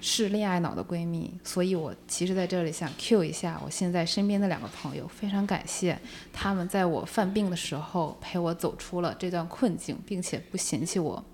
[0.00, 5.98] 是恋爱脑的闺蜜，所以我其实在这里想 cue 一下我现在身边的两个朋友，非常感谢
[6.32, 11.24] 他们在我犯病的时候陪我走出了这段困境，并且不嫌弃我。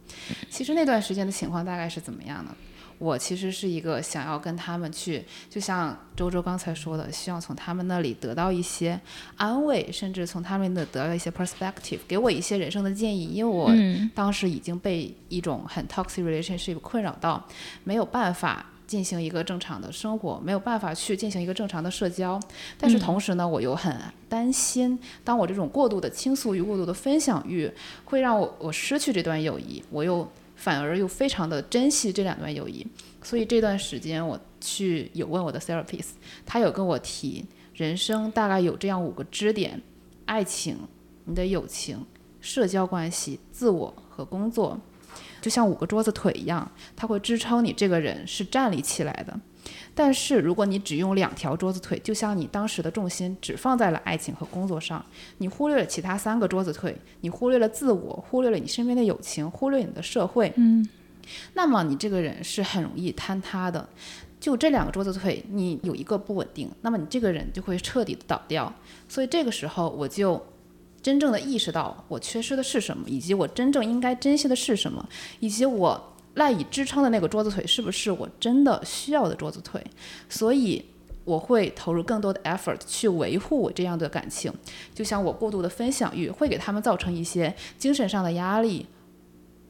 [0.49, 2.57] 其实那段时间的情况大概是怎么样呢？
[2.99, 9.01] 我其实是一个想要跟他们去，就像周周刚才说的，希望从他们那里得到一些
[9.37, 13.27] 安慰，甚至从他们那得到一些 perspective，给我一些人生的建议。
[13.27, 17.45] 因为我嗯当时已经被一种很 toxic relationship 困扰到，
[17.83, 22.39] 没有办法进行一个正常的生活，没有办法去进行一个正常的社交。
[22.79, 23.97] 但是同时呢，我又很
[24.29, 27.71] 担心，当我这种过度的倾诉欲、过度的分享欲，
[28.05, 30.31] 会让我我失去这段友谊，我又
[30.65, 32.87] 反而又非常的珍惜这两段友谊。
[33.23, 36.13] 所以这段时间我去有问我的 therapist，
[36.47, 39.83] 他有跟我提，人生大概有这样五个支点：
[40.25, 40.79] 爱情、
[41.27, 42.07] 你的友情、
[42.41, 44.81] 社交关系、自我和工作，
[45.43, 49.39] 就像五个桌子腿一样，它会支撑你这个人是站立起来的。
[49.95, 55.05] 但是如果你只用两条桌子腿，就像你当时的重心只放在了爱情和工作上，
[55.39, 60.89] 你忽略了其他三个桌子腿，你忽略了自我，忽略了你身边的友情，忽略你的社会，嗯，
[61.55, 63.89] 那么你这个人是很容易坍塌的。
[64.41, 68.71] 就这两个桌子腿，你有一个不稳定，那么你这个人就会彻底的倒掉。
[69.09, 70.45] 所以这个时候，我就
[71.01, 75.09] 真正的意识到我缺失的是什么，以及我真正应该珍惜的是什么，
[75.41, 79.85] 以及我赖以支撑的那个桌子腿是不是我真的需要的桌子腿。
[80.29, 80.85] 所以
[81.25, 84.53] 我会投入更多的 effort 去维护我这样的感情。
[84.95, 88.87] 就像我过度的分享欲会给他们造成一些精神上的压力。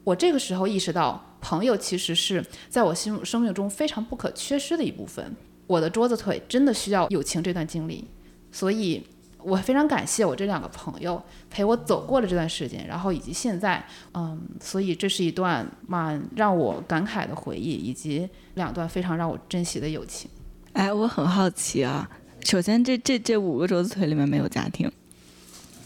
[0.03, 5.35] 我这个时候意识到，朋友其实是在我心生命中非常不可缺失的一部分。
[5.66, 8.05] 我的桌子腿真的需要友情这段经历，
[8.53, 9.03] 所以
[9.44, 20.30] 我非常感谢我这两个朋友陪我走过了这段时间，然后以及现在，嗯，所以这是一段蛮让我感慨的回忆，以及两段非常让我珍惜的友情。
[20.72, 22.09] 哎，我很好奇啊。
[22.44, 24.90] 首先这，这这五个桌子腿里面没有家庭，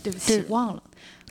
[0.03, 0.83] 对不起，忘了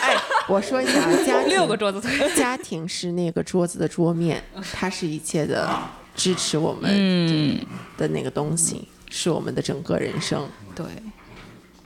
[0.00, 0.16] 哎，
[0.48, 2.16] 我说一下啊，家庭六个桌子腿。
[2.36, 5.68] 家庭是那个桌子的桌面，它是一切的
[6.14, 7.58] 支持我们嗯，
[7.96, 10.48] 的那个东西，是我们的整个人生。
[10.74, 10.84] 对，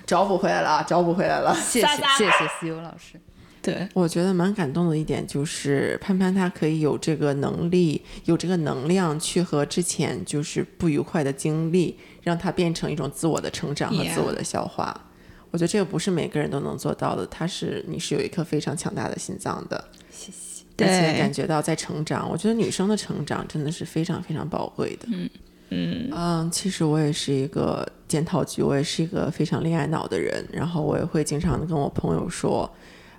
[0.06, 1.54] 找补回来了啊，找补回来了。
[1.61, 1.87] 谢谢
[2.18, 3.20] 谢谢思优老师。
[3.61, 15.08] 对，我觉得蛮感动的一点就是潘潘他可以有这个能力，有这个能量去和之前就是不愉快的经历，让它变成一种自我的成长和自我的消化。
[15.52, 20.64] 我觉得这个不是每个人都能做到的，他是你是有一颗非常强大的心脏的，谢谢。
[20.78, 22.28] 而且对感觉到在成长。
[22.28, 25.06] 我觉得女生的成长真的是非常非常宝贵的。
[25.12, 25.30] 嗯
[25.74, 32.70] 嗯嗯，其实我也是一个检讨局，我也是一个非常恋爱脑的人，然后我也会经常的跟我朋友说，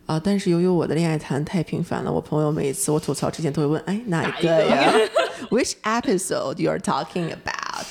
[0.05, 4.93] 啊、但是由于我的恋爱谈太频繁了，我朋友每一次我吐槽之前都会问，哎，哪一个呀？
[5.49, 7.85] Which episode you are talking about？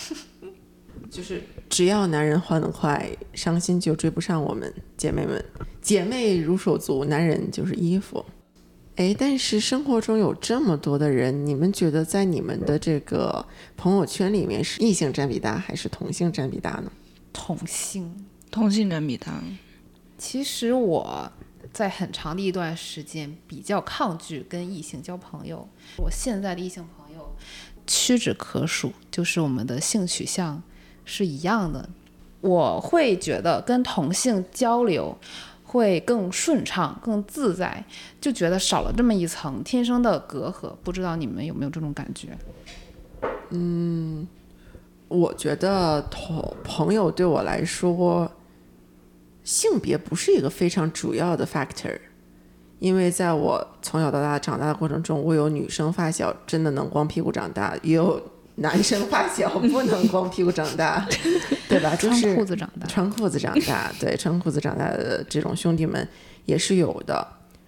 [1.11, 5.45] 就是只要男人换得快，伤心就追不上我们姐妹们。
[5.83, 8.25] 姐妹如手足，男人就是衣服。
[8.97, 16.93] 哎，但是生活中有这么多的人，你们觉得在你们的这个朋友圈里面是异性占比大还是同性占比大呢？
[17.33, 18.27] 同性。
[18.51, 19.43] 同性占比大。
[20.19, 21.33] 其实我
[21.73, 25.67] 在很长的一段时间比较抗拒跟异性交朋友。
[25.97, 27.35] 我现在的异性朋友
[27.87, 30.63] 屈指可数，就是我们的性取向
[31.07, 31.89] 是一样的。
[32.43, 35.17] 我会觉得跟同性交流
[35.73, 37.83] 会更顺畅、更自在，
[38.21, 40.71] 就觉得少了这么一层天生的隔阂。
[40.85, 42.37] 不知道你们有没有这种感觉？
[43.49, 44.29] 嗯
[45.09, 48.31] 我觉得同朋友对我来说，
[49.45, 51.99] 性别不是一个非常主要的 factor，
[52.79, 58.23] 因为在我从小到大长大的过程中，我有女生发小真的能光屁股长大，也有
[58.63, 61.07] 男生发小不能光屁股长大，
[61.69, 61.95] 对吧？
[61.97, 62.87] 就穿是裤子长大。
[62.87, 66.09] 穿裤子长大，对，穿裤子长大的这种兄弟们
[66.47, 67.27] 也是有的。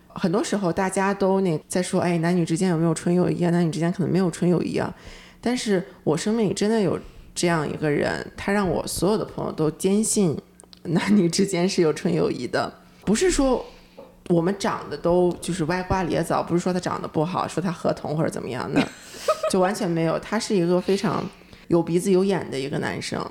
[0.09, 3.51] 很多时候大家都那在说，哎，男女之间有没有纯友谊啊？
[3.51, 4.95] 男女之间可能没有纯友谊啊。
[5.41, 6.99] 但是我生命里真的有
[7.35, 10.39] 这样一个人，他让我所有的朋友都坚信
[10.85, 12.73] 男女之间是有纯友谊的。
[13.05, 13.63] 不是说
[14.29, 18.87] 我们长得都就是歪瓜裂枣，不是说他长得不好，说他合同或者怎么样，的
[19.51, 20.19] 就完全没有。
[20.19, 21.25] 他是一个非常
[21.69, 23.25] 有鼻子有眼的一个男生。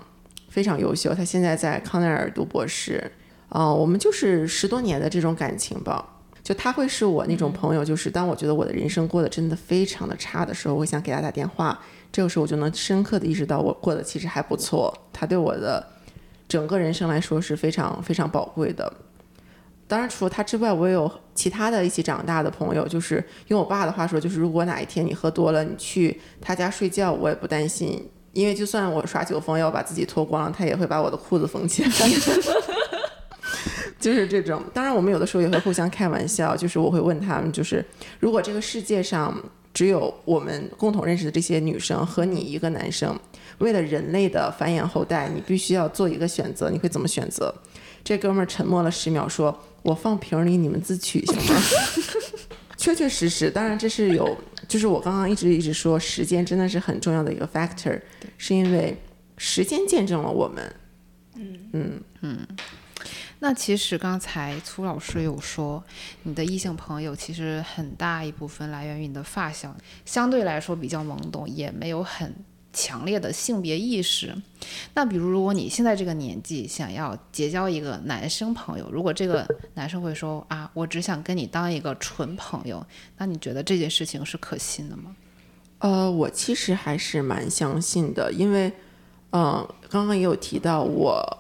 [0.49, 3.11] 非常优秀，他现在在康奈尔读博士。
[3.49, 6.07] 啊、我们就是十多年的这种感情吧。
[6.43, 11.79] 就他会是我那种朋友，就是当我觉得我的人生过得真的非常的差的时候，我想给他打电话，
[12.11, 14.95] 这个时候我就能深刻的意识到我过得其实还不错。
[15.11, 15.83] 他对我的
[16.47, 18.93] 整个人生来说是非常非常宝贵的。
[19.87, 31.89] 当然，除了他之外，我也有其他的一起长大的朋友，就是用我爸的话说，就是如果哪一天你喝多了，你去他家睡觉，我也不担心，因为就算我耍酒疯要把自己脱光了，他也会把我的裤子缝起来。
[33.99, 37.85] 就是这种，当然我们有的时候也会互相开玩笑，就是我会问他们，就是
[38.19, 39.33] 如果这个世界上
[39.73, 43.17] 只有我们共同认识的这些女生和你一个男生，
[43.59, 47.53] 为了人类的繁衍后代，你必须要做一个选择，你会怎么选择？
[48.03, 51.61] 这哥们儿沉默了十秒，说：“我放瓶里，你们自取，行吗？”
[52.77, 54.37] 确确实实，当然这是有，
[54.67, 58.01] 就是我刚刚一直一直说，时间真的是很重要的一个 factor，
[58.37, 58.97] 是因为
[59.37, 60.75] 时间见证了我们。
[61.35, 62.47] 嗯嗯嗯
[63.39, 65.83] 那其实刚才粗老师有说，
[66.23, 72.33] 你的异性朋友其实很大一部分来源于你的发小，相对来说比较懵懂，也没有很
[72.73, 74.35] 强烈的性别意识。
[74.95, 82.85] 那比如，如果你现在这个年纪想要结交一个男生朋友，如果这个男生会说啊，我只想跟你当一个纯朋友，
[83.17, 85.15] 那你觉得这件事情是可信的吗？
[85.79, 88.71] 呃，我其实还是蛮相信的，因为，
[89.31, 91.37] 嗯、刚刚也有提到，我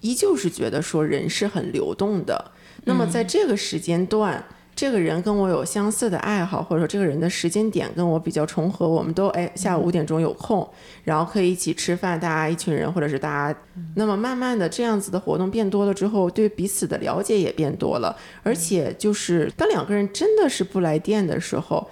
[0.00, 2.52] 依旧是觉得说人是很流动的。
[2.84, 4.44] 那么在这个时间段，
[4.78, 10.64] 这个人跟我有相似的爱好，或者说这个人的时间点跟我比较重合，我们都哎下午五点钟有空，
[11.02, 13.58] 然后可以一起吃饭，大家一群人，或者是大家，
[13.96, 21.90] 那么慢慢的这样子的活动变多了之后，对彼此的了解也变多了，而且就是当两个人真的是不来电的时候，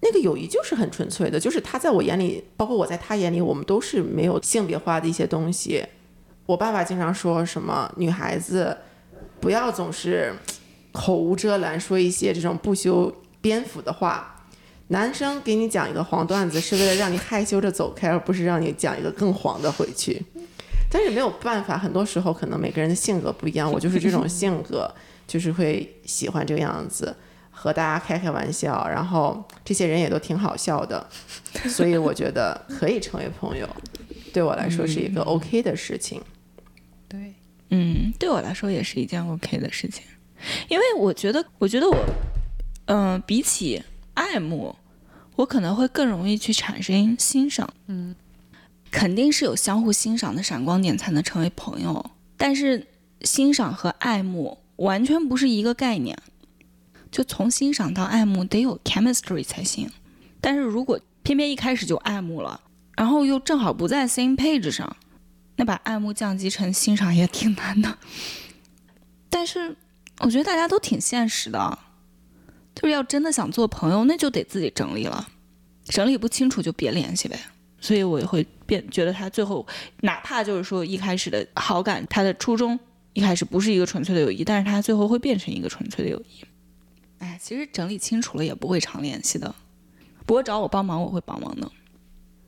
[0.00, 5.86] 那个友谊就是很纯粹的，就是他在我眼里，包括我在他眼里，我们都是没有性别化的一些东西。
[6.46, 8.76] 我爸爸经常说什么女孩子
[9.38, 10.34] 不要总是
[10.94, 14.30] 口无遮拦说一些这种不修边幅的话。
[14.88, 20.22] 男生给你讲一个黄段子，是为了让你害羞着走开，而不是让你讲一个更黄的回去。
[20.90, 24.88] 但是没有办法，很多时候可能每个人的性格不一样，我就是这种性格，
[25.26, 27.16] 就是会喜欢这个样子，
[27.50, 31.04] 和大家开开玩笑，然后这些人也都挺好笑的，
[31.66, 33.66] 所以我觉得可以成为朋友，
[34.34, 36.20] 对我来说是一个 OK 的事情。
[37.08, 37.34] 对，
[37.70, 40.04] 嗯，对我来说也是一件 OK 的事情，
[40.68, 41.96] 因为我觉得，我觉得我，
[42.86, 43.82] 嗯、比起
[44.14, 44.74] 爱慕，
[45.36, 47.68] 我可能会更容易去产生欣赏。
[47.86, 48.14] 嗯，
[48.90, 52.86] 肯定是有相互欣赏的闪光点才能成为朋友，但是
[53.22, 56.16] 欣赏和爱慕完全不是一个概念。
[57.10, 59.88] 就从欣赏到爱慕得有 chemistry 才行，
[60.40, 62.60] 但是如果偏偏一开始就爱慕了，
[62.96, 64.96] 然后又正好不在 same page 上，
[65.54, 67.98] 那把爱慕降级成欣赏也挺难的。
[69.30, 69.76] 但是
[70.24, 71.78] 我觉得大家都挺现实的，
[72.74, 75.28] 就是要真的想做朋友，那就得自己整理了，
[75.84, 77.38] 整理不清楚就别联系呗。
[77.78, 79.66] 所以我也会变觉得他最后，
[80.00, 82.80] 哪怕就是说一开始的好感，他的初衷
[83.12, 86.42] 一开始不是一个纯粹的友谊，但是他最后会变成一个纯粹的友谊。
[87.18, 89.54] 哎，其实整理清楚了也不会常联系的，
[90.24, 91.70] 不过找我帮忙我会帮忙的。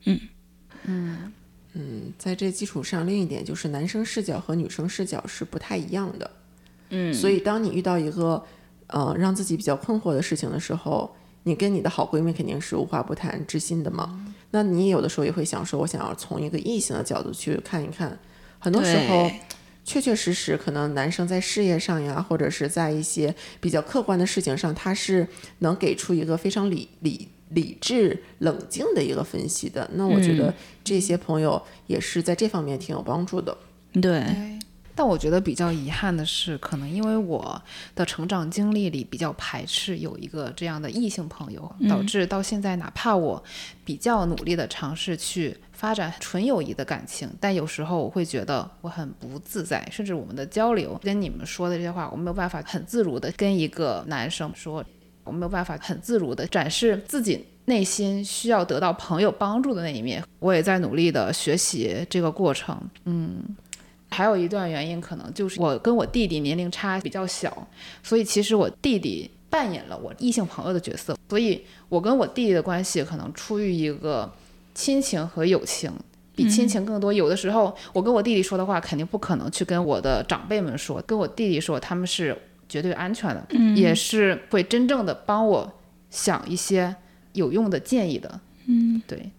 [0.05, 0.19] 嗯
[0.85, 1.33] 嗯
[1.73, 6.31] 嗯，在这基础上，另一点就是男生视角和女生视角是不太一样的。
[6.89, 8.43] 嗯，所以当你遇到一个
[8.87, 14.33] 呃让自己比较困惑的事情的时候，你跟你的好闺蜜肯定是无话不谈、知心的嘛。
[14.51, 18.17] 那你有的时候也会想说，我想要从一个异性的角度去看一看。
[18.59, 19.29] 很多时候，
[19.83, 25.27] 确确实实，可能男生在事业上呀，或者是在一些比较客观的事情上，他是
[25.59, 29.89] 能给出一个非常理理理智、冷静的一个分析的。
[29.93, 33.55] 那我觉得这些朋友也是在这方面挺有帮助的。
[34.01, 34.21] 对，
[34.97, 37.61] 但我觉得比较遗憾的是，可能因为我
[37.93, 43.41] 的成长经历里比较排斥有一个这样的异性朋友，导致到现在，哪怕我
[43.85, 54.83] 比较努力的尝试去发展纯友谊的感情，但有时候我会觉得我很不自在，甚至我们的交流跟你们说的这些话，我没有办法很自如的跟一个男生说，
[55.23, 57.45] 我没有办法很自如的展示自己。
[57.69, 62.79] 内心需要得到朋友帮助的那一面，我也在努力的学习这个过程。
[63.03, 63.43] 嗯，
[64.09, 67.67] 还有一段原因，可能就是我跟我弟弟年龄差比较小，
[68.01, 74.31] 所以其实我弟弟扮演了我异性朋友的角色，所以我跟我弟弟的关系可能出于一个
[74.73, 75.91] 亲情和友情，
[76.35, 77.11] 比亲情更多。
[77.11, 82.37] 有的时候，我跟我弟弟说的话，肯定不可能去跟我的长辈们说，跟我弟弟说，他们是
[82.69, 85.73] 绝对安全的，也是会真正的帮我
[86.09, 86.95] 想一些
[87.33, 88.39] 有用的建议的。
[88.67, 89.31] 嗯，对，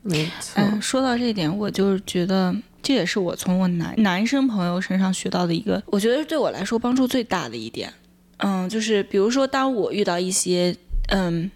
[0.00, 7.92] 没错，嗯，说到这一点，我就是觉得这也是我从我男男生朋友身上学到的一个，我觉得对我来说帮助最大的一点。
[8.38, 10.74] 嗯，就是比如说，当我遇到一些
[11.10, 11.48] 嗯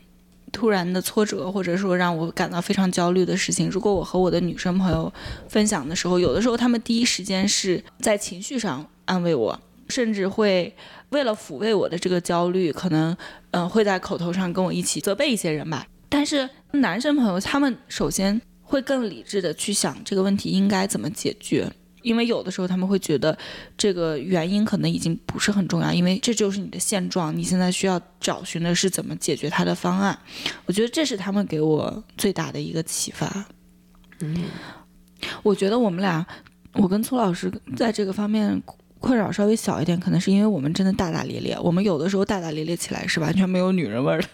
[0.52, 5.12] 突然的挫折，或者说让我感到非常焦虑的事情，如果我和我的女生朋友
[5.48, 10.72] 分享的时候，有的时候他们第一时间是在情绪上安慰我，甚至会
[11.10, 13.16] 为了抚慰我的这个焦虑，可能
[13.50, 15.86] 嗯、会在口头上跟我一起责备一些人吧。
[16.08, 21.66] 但是男生朋友他们首先会更理智的去想这个问题应该怎么解决，
[22.02, 23.36] 因为有的时候他们会觉得
[23.78, 30.18] 这个原因可能已经不是很重要，因为这就是你的现状，你现在需要找寻的是怎么解决它的方案。
[30.66, 33.46] 我觉得这是他们给我最大的一个启发。
[34.20, 34.44] 嗯，
[35.42, 36.26] 我觉得我们俩，
[36.72, 38.62] 我跟崔老师在这个方面。
[38.98, 41.56] 困扰稍微小一点，可能是因为我们真的大大咧咧。
[41.60, 44.28] 我们有的时候大大咧咧起来是完全没有女人味儿的。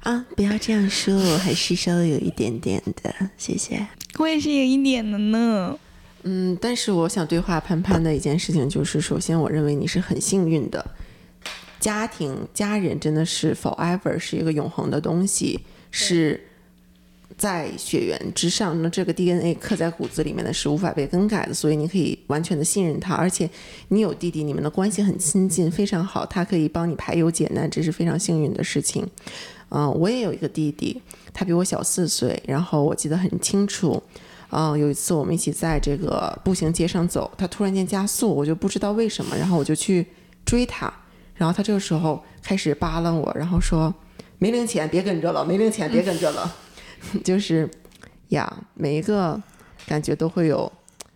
[0.00, 3.86] 啊，不要这样说，我还是稍微有一点点的，谢谢。
[4.18, 5.78] 我也是有一点的呢。
[6.22, 10.84] 嗯，但是我想对话潘潘的一件事情就是，首先我认为你是很幸运的，
[11.78, 15.60] 家庭家人真的是 forever 是一个永恒的东西，
[15.90, 16.38] 是
[17.38, 23.48] 在血缘之上，那这个 DNA 刻在骨子里面的是无法被更改的，所以你可以完全的信任他，而且
[23.88, 29.06] 你有弟弟，你们的关系很亲近，非常好，他可以帮你排忧解难，这是非常幸运的事情。
[29.70, 31.00] 嗯、我也有一个弟弟，
[31.32, 34.02] 他比我小四岁，然后我记得很清楚。
[34.52, 40.04] 嗯，有一次我们一起在这个步行街上走，他突然间加速，我就不知道为什么，然后我就去
[40.44, 40.92] 追他，
[41.34, 43.94] 然后他这个时候开始扒拉我，然后说
[44.38, 46.52] 没零钱别跟着了，没零钱别跟着了，
[47.22, 47.70] 就是
[48.30, 49.40] 呀，每一个
[49.86, 50.72] 感觉都会有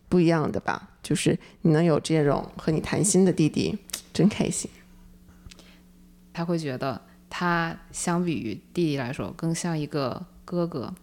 [0.09, 3.76] 不一样的吧，就是你能有这种和你谈心的弟弟，
[4.12, 4.70] 真开心。
[6.32, 7.00] 他会觉得
[7.37, 10.95] 他相比于弟弟来说更像一个哥哥，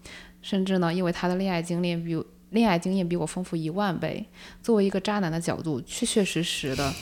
[0.42, 4.26] 甚至呢，因为他的恋爱经历比恋爱经验比我丰富一万倍，
[4.64, 6.94] 作为一个渣男的角度，确确实实的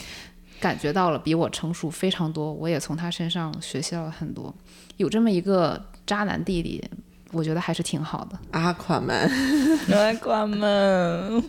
[0.59, 4.51] 感觉到了比我成熟非常多，我也从他身上学习到了很多。
[4.97, 6.83] 有这么一个渣男弟弟，
[7.31, 8.39] 我觉得还是挺好的。
[8.49, 9.29] 阿款们，
[9.89, 11.43] 来关门。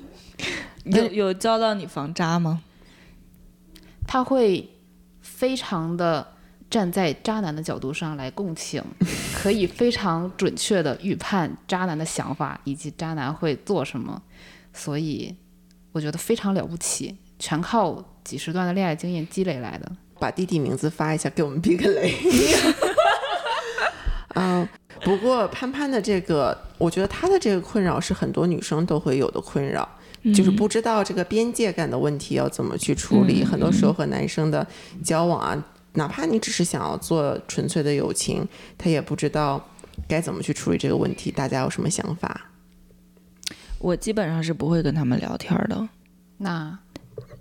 [0.84, 2.60] 有有教到你防渣吗？
[4.06, 4.68] 他会
[5.22, 6.34] 非常的
[6.70, 8.80] 站在渣男的角度上来共情，
[9.34, 14.22] 可以非常准确的预判渣男的想法以及渣男会做什么，
[14.72, 15.34] 所以
[15.90, 19.90] 我觉得非常了不起，全靠几十段的恋爱经验积累来的。
[20.20, 22.14] 把弟弟名字发一下，给我们避个雷。
[24.36, 24.68] 嗯，
[25.02, 29.88] 不过潘潘的这个，我觉得他的这个困扰是很多女生都会有的困扰，
[30.34, 33.42] 就是不知道这个边界感的问题要怎么去处理。
[33.44, 34.64] 很多时候和男生的
[35.02, 35.64] 交往啊，
[35.94, 38.46] 哪怕你只是想要做纯粹的友情，
[38.78, 39.64] 他也不知道
[40.08, 41.30] 该怎么去处理这个问题。
[41.30, 42.48] 大家有什么想法？
[43.78, 45.88] 我基本上是不会跟他们聊天的。
[46.38, 46.78] 那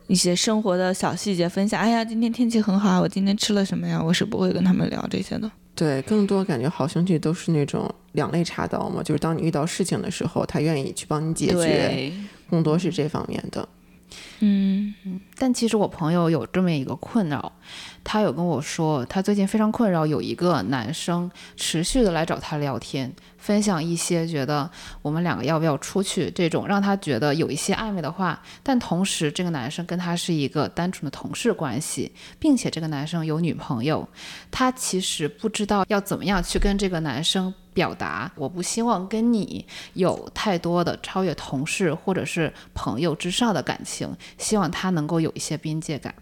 [0.07, 4.01] 一些生活的小细节分享，哎呀，今天天气很好啊，我今天吃了什么呀？
[4.01, 5.51] 我是不会跟他们聊这些的。
[5.75, 12.11] 对，更多感觉好兄弟都是那种两肋插刀嘛，就是当你遇到事情的时候，他愿意去帮你解决，
[12.49, 13.67] 更多是这方面的。
[14.39, 14.93] 嗯。
[15.37, 17.51] 但其实我朋友有这么一个困扰，
[18.03, 24.69] 他有跟我说，他最近非常困扰，有一个男生持续的来找他聊天，分享一些觉得
[25.01, 34.07] 我们两个要不要出去这种让他觉得有一些暧昧的话，但同时这个男生跟他是一个单纯的同事关系，并且这个男生有女朋友，
[34.51, 46.13] 他其实不知道要怎么样去跟这个男生表达，我不希望跟你有太多的超越同事或者是朋友之上的感情，希望他能够有一些边界感。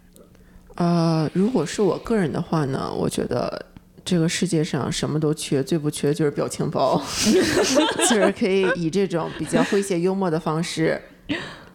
[0.76, 3.66] 呃，如果是我个人的话呢，我觉得
[4.05, 7.01] 这个世界上什么都缺，最不缺就是表情包，
[8.08, 11.01] 就是可以以这种比较诙谐幽默的方式，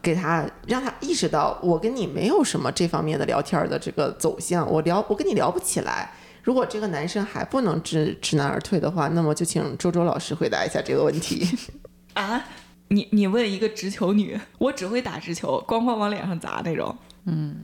[0.00, 6.12] 给他让他意识到我跟你没有什么这方面的聊天的这个走向，我聊我跟你聊不起来。
[6.42, 11.46] 如果这个男生还不能知知难而退的话，那么就请周周老师回答一下这个问题。
[12.14, 12.44] 啊，
[12.88, 16.94] 你你问一个直球女，我只会打直球，咣咣往脸上砸那种。
[17.24, 17.56] 嗯，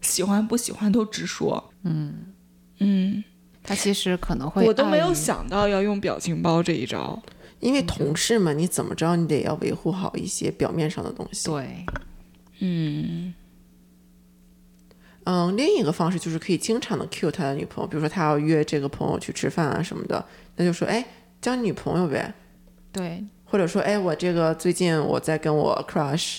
[0.00, 1.72] 喜欢不喜欢都直说。
[1.84, 2.32] 嗯
[2.80, 3.24] 嗯，
[3.62, 5.14] 他其实可能会，我都没有。
[5.14, 7.22] 想到要用表情包这一招。
[7.60, 11.48] 因为同事嘛，你怎么着你得要维护好一些表面上的东西。
[11.48, 11.86] 对，
[12.58, 13.32] 嗯
[15.26, 20.24] 嗯，另一个方式就是可以经常的 cue 他的女朋友，比如说他要约这个朋友去吃饭啊什么的，
[20.54, 21.04] 那就说，哎，
[21.40, 22.32] 交女朋友呗，
[22.92, 26.38] 对，或者说，哎，我这个最近我在跟我 crush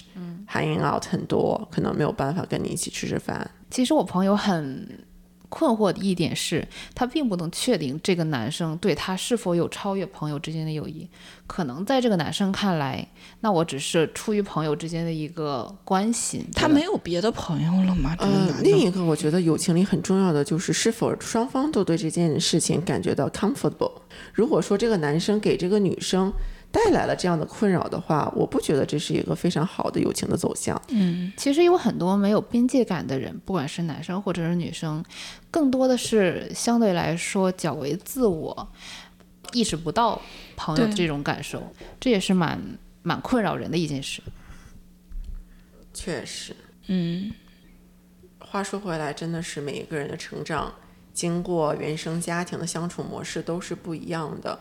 [0.50, 3.52] hanging out 很多，可能没有办法跟你一起吃吃饭。
[3.70, 5.06] 其实我朋友很
[5.50, 11.08] 困惑的一点是，他并不能确定这个男生对他是否有超越朋友之间的友谊。
[11.48, 13.08] 可能在这个男生看来，
[13.40, 16.46] 那我只是出于朋友之间的一个关系。
[16.54, 18.16] 他没有别的朋友了吗？
[18.20, 23.94] 这个呃男，的另一个我觉得友情里很重要的就是是否双方都对这件事情感觉到 comfortable。
[24.34, 26.34] 如果说这个男生给这个女生
[26.72, 30.80] 带来了这样的困扰的话，我不觉得这是一个非常好的友情的走向。
[30.90, 35.04] 嗯其实有很多没有边界感的人，不管是男生或者是女生，
[35.50, 38.68] 更多的是相对来说较为自我，
[39.54, 40.22] 意识不到
[40.56, 41.64] 朋友的这种感受，
[42.00, 42.62] 这也是蛮
[43.02, 44.22] 蛮困扰人的一件事。
[45.94, 46.56] 确实，
[46.88, 47.32] 嗯
[48.40, 50.74] 话说回来，真的是每一个人的成长，
[51.12, 54.60] 经过原生家庭的相处模式都是不一样的。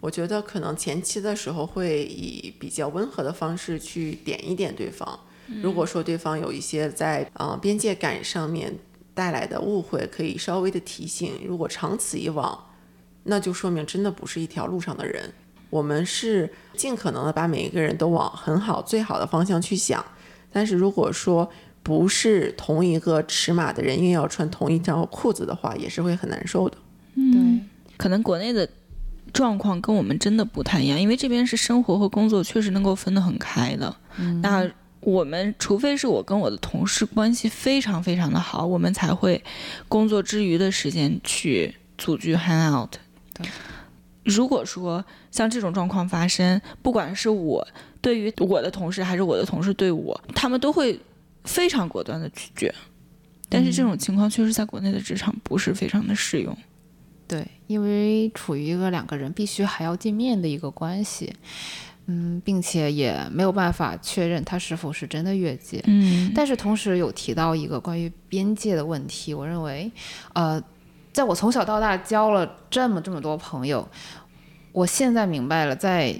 [0.00, 5.18] 我觉得可能前期的时候会以比较温和的方式去点一点对方。
[5.62, 8.72] 如果说对方有一些在呃边界感上面
[9.12, 11.32] 带来的误会，可以稍微的提醒。
[11.44, 12.66] 如果长此以往，
[13.24, 15.32] 那就说明真的不是一条路上的人。
[15.68, 20.04] 我们是尽可能的把每一个人都往很好、最好的方向去想。
[20.50, 21.48] 但是如果说
[21.82, 26.76] 不是同一个尺码的人，硬要穿同一条裤子的话，也是会很难受的。
[27.14, 27.60] 对，
[27.96, 28.68] 可能国内的
[29.32, 33.96] 状况跟我们真的不太一样，因为这边是生活和工作确实能够分得很开的。
[34.42, 34.68] 那
[35.00, 39.42] 我们除非是我跟我的同事关系非常非常的好，我们才会
[39.88, 42.96] 工作之余的时间去组局 hang out。
[43.32, 43.46] 对
[44.22, 47.66] 如果说像这种状况发生，不管是我
[48.02, 51.00] 对于我的同事，还是我的同事对我，他们都会
[51.44, 52.72] 非常果断的拒绝。
[53.48, 56.56] 但是这种情况确实在国内的职场不是非常的适用。
[57.26, 61.32] 对，因为处于一个两个人必须还要见面的一个关系，
[62.06, 65.80] 嗯，并且也没有办法确认他是否是真的越界。
[65.86, 69.88] 嗯但是同时有提到一个关于边界的问题，我认为，
[70.32, 70.60] 呃，
[71.12, 73.88] 在我从小到大交了这么这么多朋友，
[74.72, 76.12] 我现在明白了，在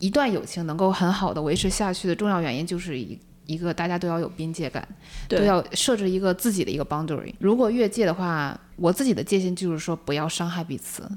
[0.00, 4.86] 一段友情能够很好的维持下去的重要原因，就是一一个大家都要有边界感，
[5.28, 7.32] 都对要设置一个自己的一个 boundary。
[7.38, 11.08] 如果越界的话，我自己的界限就是说不要伤害彼此。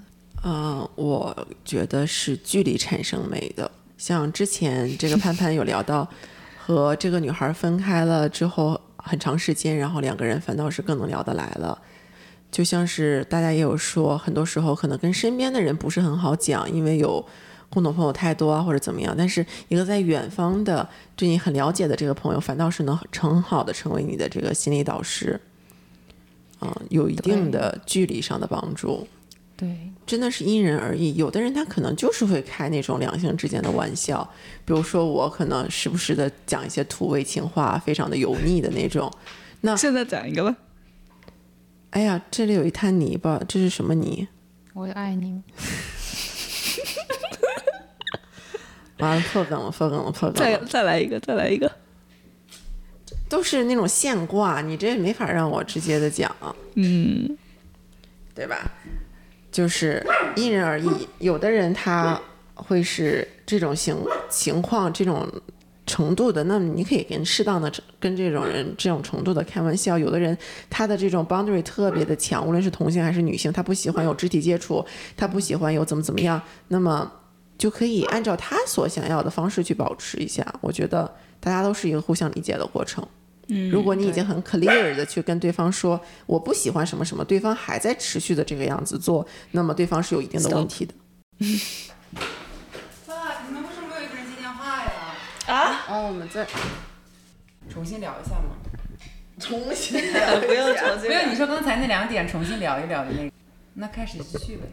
[0.43, 3.69] 嗯、我觉得是距离产生美的。
[3.97, 6.07] 像之前这个潘潘有聊到，
[6.57, 11.77] 和这个女孩分开了之后很长时间，然后两个人反倒是更能聊得来了。
[12.49, 17.23] 就像是大家也有说，很多时候可能跟身边的人不是很好讲，因为有
[17.70, 19.13] 共同朋友太多啊，或者怎么样。
[19.17, 25.39] 但是一个在远方的对你很了解的这个朋友，反倒是能很好的成为你的这个心理导师，
[26.61, 29.07] 嗯、有一定的距离上的帮助。
[29.55, 31.13] 对，真的是因人而异。
[31.15, 34.28] 有的人他可能就是会开那种两性之间的玩笑，
[34.63, 39.11] 比如说我可能时不时的讲一些土味情话，非常的油腻的那种。
[39.61, 40.55] 那现在讲一个吧。
[41.89, 44.28] 哎呀，这里有一滩泥巴，这是什么泥？
[44.74, 45.41] 我也爱你。
[49.00, 51.72] 完了，破梗了，破梗了，破梗再了，再来一个，再来一个。
[53.28, 56.36] 都是那种现挂，你这也没法让我直接的讲，
[56.76, 57.38] 嗯，
[58.34, 58.72] 对吧？
[59.52, 62.20] 就是因人而异，有的人他
[62.56, 63.95] 会是这种情
[64.30, 65.28] 情况，这种
[65.86, 69.97] 程度的，那么你可以跟适当的跟这种人这种程度的开玩笑。
[69.97, 70.38] 有的人
[70.70, 74.86] 他的这种 boundary 特别的强，无论是同性还是女性，他不喜欢有肢体接触，
[75.18, 77.12] 他不喜欢有怎么怎么样，那么
[77.60, 80.43] 就可以按照他所想要的方式去保持一下。
[80.62, 83.07] 我觉得大家都是一个互相理解的过程。
[83.51, 90.93] 嗯如果你已经很 clear 的去跟对方说我不喜欢什么什么，对方还在持续的这个样子做，那么对方是有一定的问题的。
[93.07, 94.91] 爸你们为什么没有一个人接电话呀？
[95.47, 96.47] 啊哦，我们再
[97.70, 98.55] 重新聊一下嘛。
[99.39, 99.99] 重新
[100.45, 103.32] 不用重没有，你说刚才那两点重新聊一聊的那个，
[103.74, 104.68] 那开始继续呗。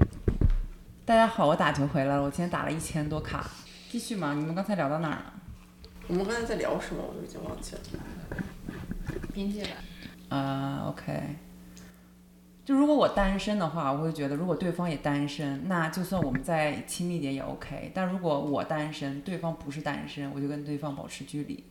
[1.07, 3.49] 大家好，我打球回来了，我今天打了一千多卡，
[3.89, 4.35] 继续嘛。
[4.35, 5.35] 你们刚才聊到哪儿了？
[6.09, 7.01] 我们刚才在聊什么？
[7.01, 7.81] 我都已经忘记了。
[9.33, 9.77] 边界感。
[10.37, 11.37] 啊、o k
[12.65, 17.93] 就如果我单身的话，我会觉得，如果对方也单身，那就算我们再亲密点也 OK。
[17.95, 21.63] 但如果我单身，对方不是单身，我就跟对方保持距离。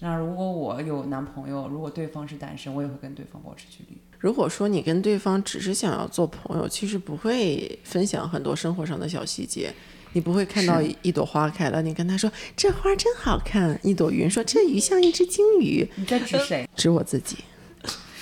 [0.00, 3.98] 那如果我有男朋友，如果对方是单身，我也会跟对方保持距离。
[4.20, 9.72] 如果说你跟对方只是想要做朋友，其实不会分享很多生活上的小细节。
[10.12, 15.88] 你不会看到一一朵花开了，你跟他说这花真好看；一朵云说这鱼像一只鲸鱼。
[15.96, 16.68] 你在指谁？
[16.76, 17.38] 指我自己，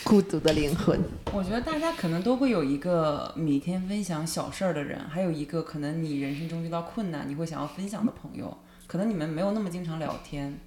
[0.05, 1.01] 孤独的灵魂。
[1.33, 8.57] 我觉得大家可能都会有一个每天分享小事儿的人，还有一个可能你人生中遇到困难，你会想要分享的朋友。
[8.87, 10.61] 可能你们没有那么经常聊天，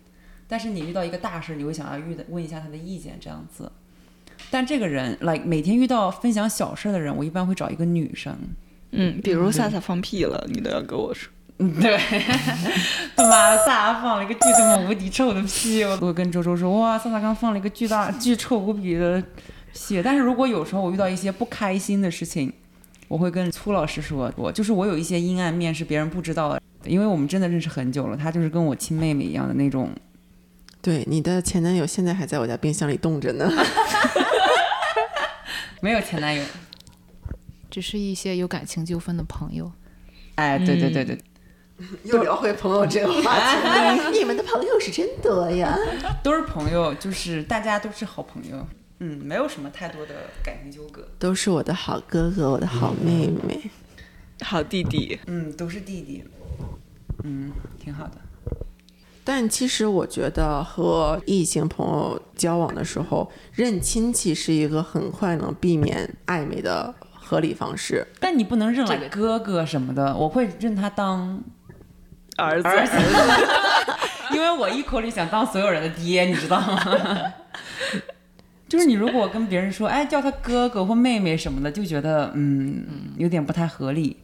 [0.48, 3.72] 但是你遇到一个大事，你会想要遇的问一下他的意见这样子。
[4.52, 8.38] 但这个人，like 每天遇到分享小事儿的人，我一般会找一个女生。
[8.92, 11.32] 嗯，比如萨萨放屁了，你都要跟我说。
[11.60, 11.98] 嗯，对，
[13.16, 15.84] 他妈的，萨萨放了一个巨他妈无敌臭的屁！
[15.84, 19.24] 我我跟周周说，哇，萨萨刚放了一个巨大、巨臭无比的
[19.74, 20.02] 屁。
[20.04, 22.52] 但是如果有时候我遇到一些不开心的事情，
[23.08, 29.90] 我会跟粗老师说，我就是我有一些阴暗面是别人不知道的，因为我们真的认识很久了，他就是跟我亲妹妹一样的那种。
[30.82, 33.48] 对，你的前男友现在还在我家冰箱里冻着呢。
[35.82, 36.44] 没有前男友。
[37.70, 39.72] 只是一些有感情纠纷的朋友。
[40.36, 41.18] 哎，对对对对，
[42.04, 43.38] 又聊回朋友这个话
[44.02, 45.78] 题， 你们的朋友是真多呀。
[46.22, 48.68] 都是朋友，就是大家都是好朋友。
[49.00, 50.14] 嗯，没有什么太多的
[50.44, 51.08] 感情纠葛。
[51.18, 53.70] 都是我的好哥哥，我的好妹妹。
[54.42, 56.24] 好弟弟，嗯，都是弟弟。
[57.24, 58.18] 嗯，挺好的。
[59.24, 68.06] 但其实我觉得和异性朋友交往的时候，认亲戚是一个很快能避免暧昧的合理方式。
[68.20, 71.42] 但你不能认这个了哥哥什么的，我会认他当
[72.38, 72.98] 儿子，儿子，
[74.34, 77.34] 因为我一口里想当所有人的爹，你知道吗？
[78.68, 82.86] 就是你如果跟别人说，哎，叫他哥哥或妹妹什么的，就觉得嗯
[83.18, 84.18] 有点不太合理。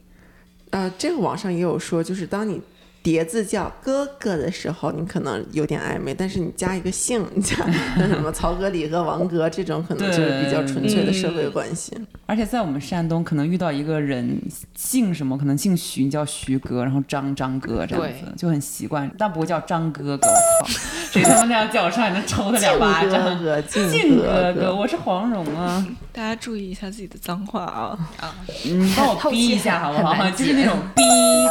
[0.69, 2.61] 呃，这个网上也有说，就是当你
[3.07, 7.55] 叠字叫哥哥的时候，你可能有点暧昧，但是你加一个姓，你 加
[7.95, 11.97] 像什么曹哥、李哥、王哥这种，可能就是比较纯粹的社会关系。
[12.25, 14.37] 而且在我们山东，可能遇到一个人
[14.75, 20.27] 姓什么，可能姓徐，你叫徐哥，然后张张哥这样子，就很习惯，但不会叫张哥哥。
[20.27, 20.73] 我操，
[21.13, 23.41] 谁他妈那样叫我，上来能抽他两巴 掌。
[23.41, 23.89] 哥，哥
[24.21, 28.35] 哥哥，我是黄蓉啊，大家注意一下自己的脏话啊啊！
[28.65, 30.29] 你帮我逼一下好不好？
[30.31, 31.01] 就是那种逼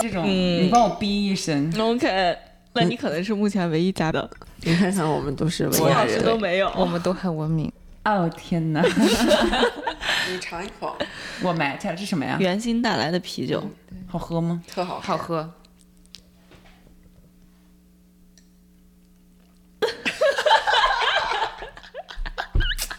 [0.02, 1.72] 这种，嗯你帮我逼一声。
[1.78, 2.36] OK，
[2.72, 4.28] 那你可能是目前唯一加的，
[4.62, 6.24] 你看看，我们都是文雅人。
[6.24, 6.70] 都没有。
[6.76, 7.72] 我们都很文明。
[8.04, 8.80] 哦天哪，
[10.30, 10.96] 你尝一口，
[11.42, 12.36] 我买这是什么呀？
[12.38, 13.62] 原心带来的啤酒，
[14.06, 14.62] 好喝吗？
[14.72, 15.52] 特好好喝，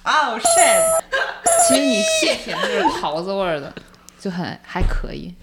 [0.04, 0.82] 哦 shit！
[1.68, 3.74] 其实你蟹甜就是桃子味儿的，
[4.20, 5.34] 就很还可以。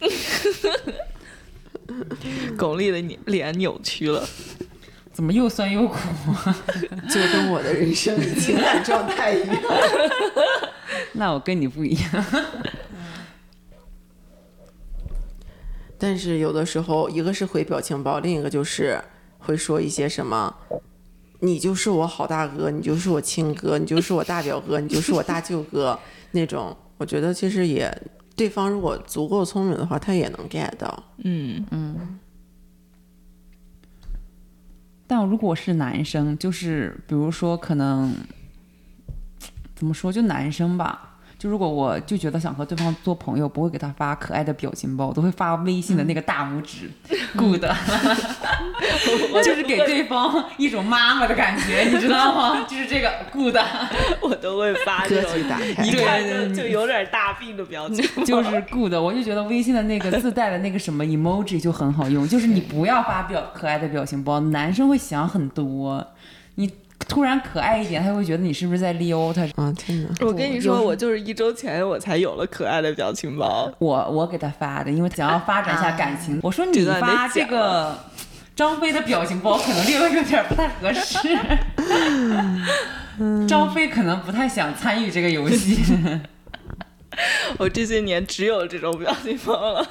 [2.56, 4.26] 巩俐的脸脸扭曲了。
[5.12, 5.96] 怎么又酸又苦？
[7.10, 9.56] 就跟我的人生与情感状态一样。
[11.12, 12.24] 那我跟你不一样。
[15.98, 18.98] 但是有的时候，一个是回表情包，另一个就是
[19.38, 20.54] 会说一些什么，
[21.40, 25.98] 你就是我好大哥，你就是我亲哥，你就是我大表哥，你就是我大舅哥
[26.30, 26.74] 那种。
[26.96, 27.90] 我觉得其实也，
[28.36, 31.04] 对方如果足够聪明的话，他也能 get 到。
[31.24, 31.89] 嗯嗯，
[35.10, 38.14] 但如果是男生，就是比如说可能
[39.74, 41.09] 怎么说，就男生吧。
[41.40, 46.90] 就如果我就觉得想和对方做朋友，不会给他发可爱的表情包，我都会发微信的那个大拇指
[47.34, 47.62] ，good，
[49.42, 52.64] 就是给对方一种妈妈的感觉，你知道吗？
[52.68, 53.56] 就是这个 good，
[54.20, 55.32] 我都会发歌这种。
[55.32, 58.06] 曲打开一看对就就有点大病的表情。
[58.14, 58.92] 包， 就是 good。
[58.92, 66.39] 我就觉得微信的那个自带的那个什么 emoji 就很好用，就是你不要发表可爱的表情包，男生会想很多，你
[67.08, 69.42] 突然可爱一点，他会觉得你是不是在撩他。
[69.56, 70.08] 啊天哪！
[70.20, 73.72] 我跟你说，我就是一周前我才有了可爱的表情包。
[73.78, 76.38] 我我给他发的，因为想要发展一下感情。
[76.42, 77.98] 我说你发这个
[78.54, 81.18] 张飞的表情包，可能略微有点不太合适。
[83.48, 85.82] 张飞可能不太想参与这个游戏。
[87.58, 89.86] 我这些年只有这种表情包了。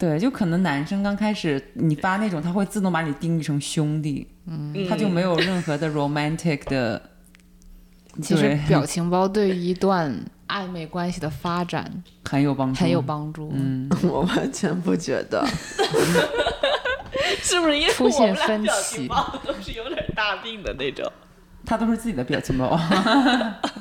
[0.00, 7.00] 对，就可能男生刚开始你发那种，他会自动把你定义成兄弟，嗯，他就没有任何的 romantic 的。
[8.22, 10.12] 其实表情包对于一段
[10.48, 13.52] 暧昧关系的发展 很有帮助，很有帮助。
[13.54, 15.46] 嗯， 我完全不觉得。
[17.42, 21.06] 是不是因为出现我们俩分表歧情包都是有点大病的那种？
[21.66, 22.80] 他都是自己的表情包。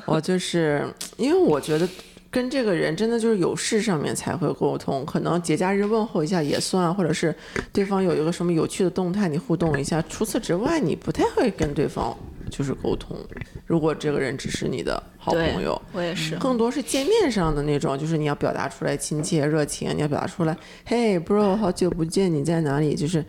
[0.05, 1.88] 我就是因为我觉得
[2.32, 7.34] 跟这个人真的就是有事上面才会沟通，可能节假日问候一下也算，或者是
[7.73, 9.99] 对方有一个什么有趣的动态，你互动一下。
[10.07, 12.15] 除此之外，你不太会跟对方
[12.51, 13.17] 就是沟通。
[13.65, 16.36] 如果这个人只是你的好朋友，我也是。
[16.36, 20.55] 更多是见面上的那种，就是你要表达出来亲切热情，你要表达出来，
[20.86, 22.95] 嘿，bro，好久不见，你在哪里？
[22.95, 23.25] 就是，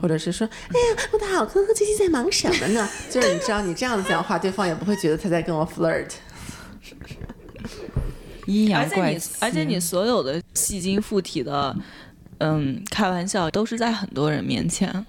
[0.00, 2.86] 或者是说，哎呀，我的好哥哥最近在忙什么呢？
[3.10, 6.10] 就是你知道，你这样子讲话，对方也不会觉得他在跟我 flirt。
[8.46, 11.76] 阴阳而且你怪气，，而且你所有的戏精附体的，
[12.38, 15.06] 嗯，开玩笑都是在很多人面前，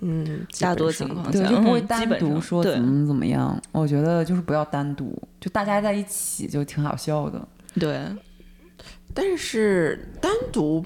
[0.00, 3.60] 嗯，大多情况下对，就不会单独说怎么怎么样。
[3.72, 7.48] 我觉得就是不要单独，就大家在一起就挺好笑的。
[7.78, 8.00] 对，
[9.12, 10.84] 但是单独，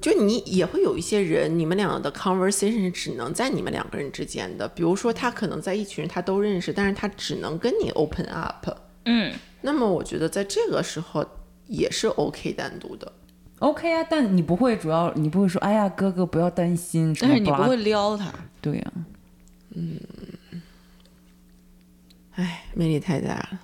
[0.00, 4.68] 就你也会有一些人，你们俩的 conversation 是只能在你们两个人之间的。
[4.68, 8.68] 比如说，他可能在一群人他都认识，但是他只能跟你 open up。
[9.06, 11.26] 嗯，那么我觉得在这个时候
[11.66, 13.12] 也是 OK 单独的。
[13.58, 18.92] OK 啊，但你不会主要你不会说，哎呀哥哥不要担心，但是你不会撩他，对呀、
[19.74, 19.98] 嗯，
[22.36, 23.58] 哎，魅力太大了，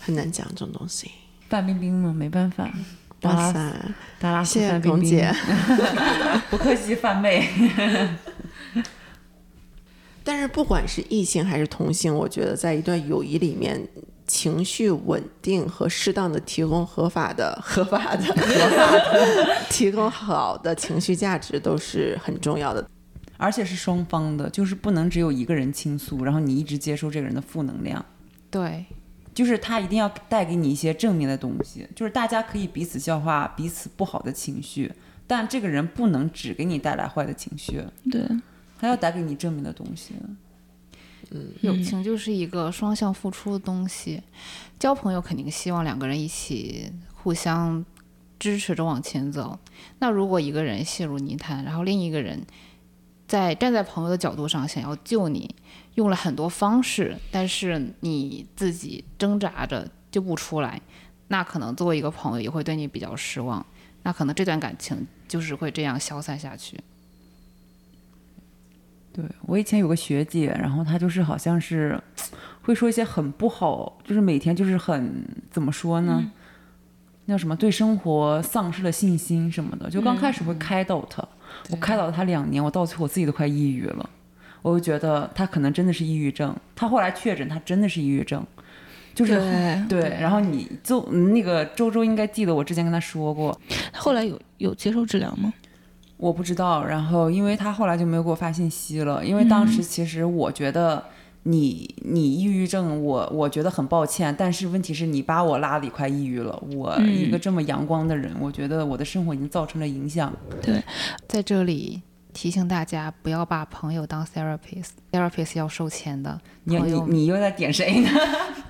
[0.00, 1.10] 很难讲这种东西。
[1.50, 2.72] 范冰冰嘛，没办法。
[3.20, 3.74] 哇塞，
[4.18, 5.30] 达拉斯谢谢范冰冰龚姐。
[6.50, 7.46] 不客气，范妹。
[10.24, 13.86] 但是不管是异性还是同性，我觉得在一段友谊里面，
[14.26, 22.88] 情绪稳定和适当的提供合法的、 合法的、 合法的提供好的情绪价值都是很重要的。
[23.36, 28.02] 而且是双方的，就是不能只有一个人倾诉，然后你一直接收这个人的负能量，
[28.48, 28.86] 对，
[29.34, 34.90] 就是他一定要带给你一些正面的东西，就是大家可以彼此消化彼此不好的情绪，
[35.26, 38.22] 但这个人不能只给你带来坏的情绪，对，
[38.78, 40.14] 他要带给你正面的东西。
[41.60, 44.22] 友情就是一个双向付出的东西。
[44.78, 47.84] 交朋友肯定希望两个人一起互相
[48.38, 49.58] 支持着往前走。
[49.98, 52.44] 那如果一个人陷入泥潭，然后另一个人
[53.26, 55.54] 在站在朋友的角度上想要救你，
[55.94, 60.80] 用了很多方式，但是你自己挣扎着救不出来，
[61.28, 63.64] 那可能作为一个朋友也会对你比较失望。
[64.02, 66.78] 那可能这段感情就是会这样消散下去。
[69.14, 71.98] 对我以前有个学姐，然后她就是好像是
[72.62, 76.22] 会说一些很不好，就是每天就是很怎么说呢？
[77.26, 81.26] 叫什么对生活丧失了信心什么的，就刚开始会开导她，
[81.70, 84.10] 我开导她两年，我到最后我自己都快抑郁了，
[84.60, 86.54] 我就觉得她可能真的是抑郁症。
[86.76, 88.46] 她后来确诊，她真的是抑郁症，
[89.14, 89.36] 就是
[89.88, 90.18] 对对。
[90.20, 93.58] 然后你就那个周周应该记得我之前跟她说过，
[93.94, 95.50] 后来有有接受治疗吗？
[96.24, 101.04] 我不知道，然后因为他后来就没有给我发信息了，因为当时其实我觉得
[101.42, 110.32] 你你抑郁症，我我觉得很抱歉，但是问题是你把我拉的一块抑郁了，我一个这么阳光的人，我觉得我的生活已经造成了影响。
[110.62, 110.82] 对
[111.28, 112.00] 在这里
[112.32, 116.40] 提醒大家，不要把朋友当 therapist，therapist 要收钱的。
[116.62, 118.08] 你你你又在点谁呢？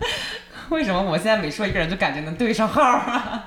[0.70, 3.46] 为什么我现在每说一个人就感觉能对上号啊？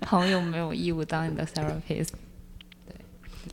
[0.00, 2.33] 朋友没有义务当你的 therapist，对，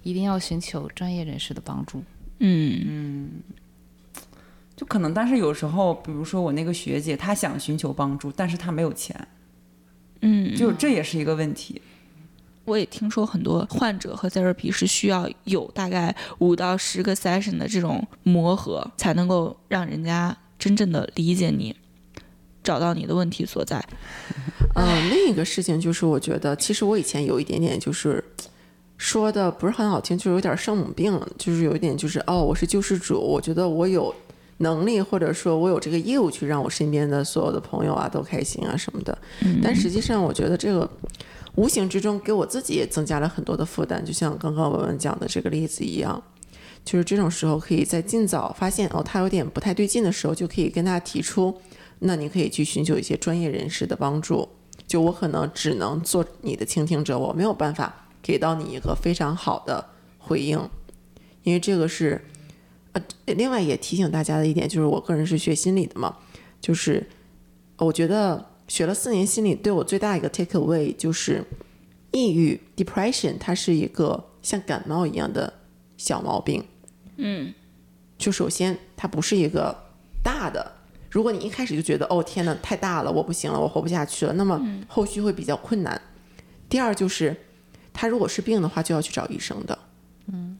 [0.03, 2.03] 一定要寻求专业人士的帮助。
[2.39, 3.29] 嗯嗯，
[4.75, 9.27] 就可能，但是有时候，比如说我那个学姐，她想寻求帮助，但是她没有钱，
[10.21, 11.81] 嗯，就这也是一个问题。
[12.65, 21.75] 我也听说很多患者和 therapy 是需要有大概五到十个 session 的这种磨合，才能够让人家真正的理解你，
[22.63, 23.83] 找到你的问题所在。
[24.75, 28.23] 嗯，另一个事情就是，我觉得其实我以前有一点点就是
[29.01, 34.13] 说的不是很好听，就是有点圣母病，就是有一点就是哦，我是救世主，我觉得我有
[34.57, 39.17] 能力或者说我有这个义务去让我身边的所有的朋友啊都开心啊什么的。
[39.63, 40.87] 但实际上，我觉得这个
[41.55, 46.21] 无形之中给我自己也增加了很多的负担，就像刚刚文文讲的这个例子一样。
[46.85, 51.55] 就是这种时候，可以在尽早发现哦，他有点不太对劲的时候，就可以跟他提出，
[51.97, 54.47] 那你可以去寻求一些专业人士的帮助。
[54.85, 60.59] 就我可能只能做你的倾听者，我没有办法给到你一个非常好的回应，
[61.43, 62.23] 因为这个是，
[62.93, 66.17] 呃，另外也提醒大家的一点就是，我个人是学心理的嘛，
[66.59, 67.07] 就是
[67.77, 71.43] 我觉得学了四年心理，对我最大一个 take away 就是，
[72.11, 75.51] 抑郁 depression 它是一个像感冒一样的
[75.97, 76.63] 小毛病，
[77.17, 77.53] 嗯，
[78.17, 79.75] 就首先它不是一个
[80.23, 80.73] 大的。
[81.09, 86.01] 如果你一开始就觉得哦天呐太大了，我不行了，我活不下去了，那么后续会比较困难。
[86.69, 87.35] 第二就是，
[87.93, 89.77] 他如果是病的话，就要去找医生的。
[90.31, 90.57] 嗯，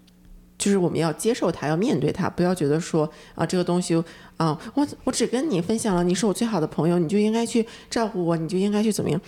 [0.58, 3.96] 就是我们要接受它，要面对它，不要觉得说啊这个东西
[4.38, 9.20] 啊，我我只跟你分享了，你是我最好的朋友，你就应该去照顾我，你就应该去怎么样？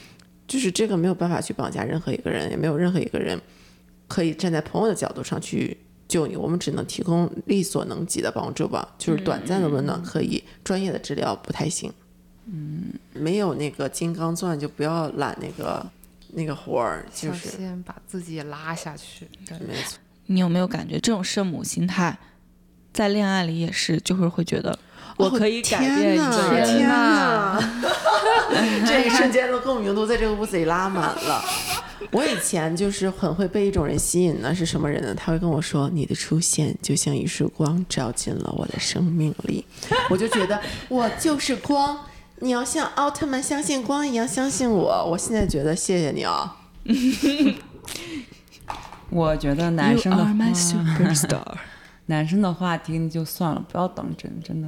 [0.48, 3.40] 就是这个没有办法去绑架任何一个人，也没有任何一个人
[4.08, 5.78] 可以站在朋友的角度上去
[6.08, 11.92] 救你，我们只能提供力所能及的帮助吧，就是短暂的温暖可以，专业的治疗不太行。
[12.46, 15.90] 嗯，没有那个金刚钻就不要揽那个
[16.34, 19.28] 那个活儿，就是先把自己拉下去。
[19.48, 20.00] 对，没错。
[20.26, 22.18] 你有没有感觉这种圣母心态，
[22.94, 24.78] 在恋爱里也是，就是会觉得
[25.18, 26.78] 我可以改变一个哦天人。
[26.78, 27.60] 天哪！
[28.86, 31.44] 这一瞬间的共鸣都在这个屋子里拉满了。
[32.12, 35.14] 我以前就是很会被一种人吸引呢，是什么人呢？
[35.16, 39.66] 他会跟我说：“你的出现就像一束光，照进了我的生命里。”
[40.10, 41.98] 我就觉得我就是光，
[42.44, 45.06] 你要像奥特曼相信光一样相信我。
[45.10, 46.58] 我现在觉得谢谢你啊。
[49.10, 50.34] 我觉得男生的话。
[52.08, 54.68] 男生的话听就算了，不要当真，真的。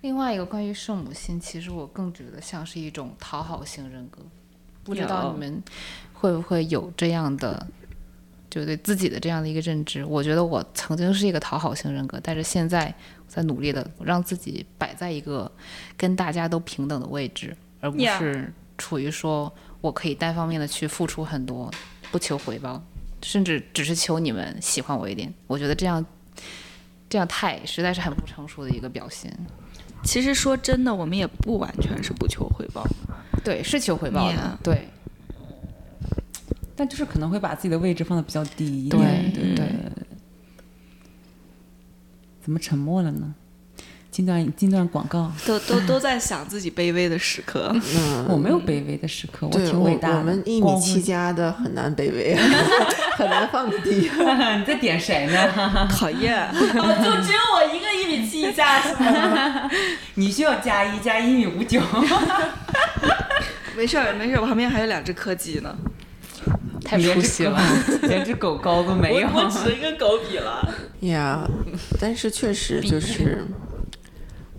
[0.00, 4.22] 另外一个关于圣母心，其实我更觉得像是一种讨好型人格。
[4.84, 5.62] 不知道你们
[6.14, 7.66] 会不会有这样的，
[8.54, 10.04] 就对自己的这样的一个认知？
[10.04, 12.94] 我觉得我曾经是一个讨好型人格，但是现在
[13.26, 15.50] 在努力的让自己摆在一个
[15.96, 21.68] 跟大家都平等的位置，而不是处于说我可以单方面的去付出很多，
[22.12, 22.80] 不求回报，
[23.22, 25.34] 甚至只是求你们喜欢我一点。
[25.48, 26.06] 我觉得这样
[27.10, 29.36] 这样太实在是很不成熟的一个表现。
[30.04, 32.86] 其实说真的，我们也不完全是不求回报。
[33.42, 34.88] 对，是求回报的 Yeah 对
[36.76, 39.32] 但就是可能会把自己的位置放的比较低一对点。
[39.32, 39.66] 对对，
[42.42, 43.34] 怎么沉默了呢？
[44.10, 47.74] 近段进段广告，都都都在想自己卑微的时刻。
[47.96, 50.18] 嗯， 我没有卑微的时刻，我挺伟大的。
[50.18, 52.36] 我们一米七加的很难卑微，
[53.16, 54.08] 很难放低。
[54.58, 55.88] 你在点谁呢？
[55.90, 59.68] 讨厌，就只有我一个一米七加是吗？
[60.14, 61.80] 你需要加一加一米五九。
[63.76, 65.76] 没事儿没事儿，我旁边还有两只柯基呢。
[66.84, 67.58] 太出息了。
[68.02, 69.26] 连只狗高都没有。
[69.28, 70.74] 我我只能跟狗比了。
[71.00, 71.48] 呀
[71.98, 73.44] 但是确实 就是，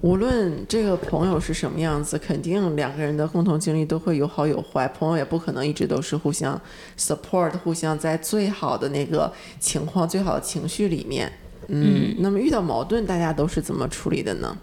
[0.01, 4.88] 无论这个朋友是什么样子，肯定两个人的共同经历都会有好有坏。
[4.88, 6.59] 朋友也不可能一直都是互相
[6.97, 11.32] support，互相在最好的那个情况、最好的情绪里面。
[11.67, 14.55] 嗯，那么遇到矛盾，大家都是怎么处理的呢？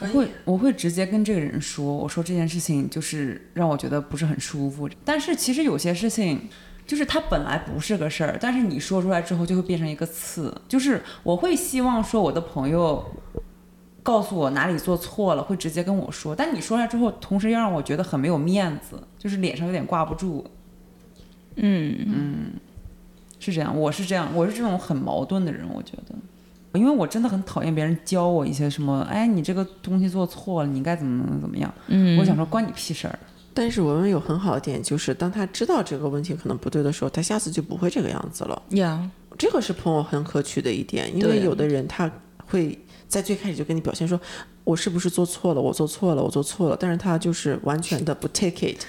[0.00, 4.88] 我会我会直接跟这个人说，我说这件事情就是让我觉得不是很舒服。
[5.04, 6.48] 但是其实有些事情，
[6.86, 10.54] 就是它本来不是个事儿，但是你说出来之后就会变成一个刺。
[10.66, 13.04] 就是我会希望说我的朋友
[14.02, 16.34] 告诉我哪里做错了，会直接跟我说。
[16.34, 20.44] 但你说出来之后，同时又让我觉得很没有面子，就是脸上有点挂不住。
[21.56, 22.52] 嗯嗯，
[23.38, 26.14] 是这样，我是这样，我是这种很矛盾的人，我觉得，
[26.74, 31.72] 因为我真的很讨厌别人教我一些什么，哎，你这个东西做错了，你应该怎么怎么怎么样。
[31.88, 33.18] 嗯我想说关你屁事儿。
[33.52, 38.62] 但是文文有很好的点，就是当他知道这个问题可能不对的时候，他下次就不会这个样子了。
[38.70, 42.08] 呀，这个是朋友很可取的一点，因为有的人他
[42.46, 44.18] 会在最开始就跟你表现说，
[44.62, 48.80] 我是不是做错了，我做错了，我做错了，但是他就是完全的不 take it。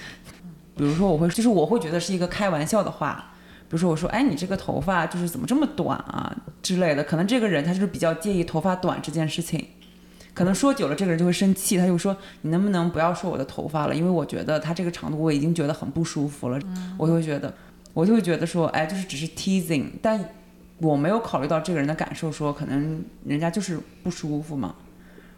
[0.76, 3.32] 比如说我会，就是我会觉得是一个开玩笑的话，
[3.68, 9.66] 比如说我说，哎，你这个头发就是怎么这么短啊之类的，可能这个人他就是比较介意头发短这件事情。
[10.34, 13.94] 可能说久了，这个人就会生气，他就说：“你能不能不要说我的头发了？
[13.94, 16.58] 因为我觉得他这个长度我已经觉得很不舒服了。
[16.96, 17.52] 我就会觉得，
[17.92, 20.24] 我就会觉得说，哎，就是只是 teasing，但
[20.78, 24.74] 我没有考虑到这个人的感受，说可能人家就是不舒服嘛。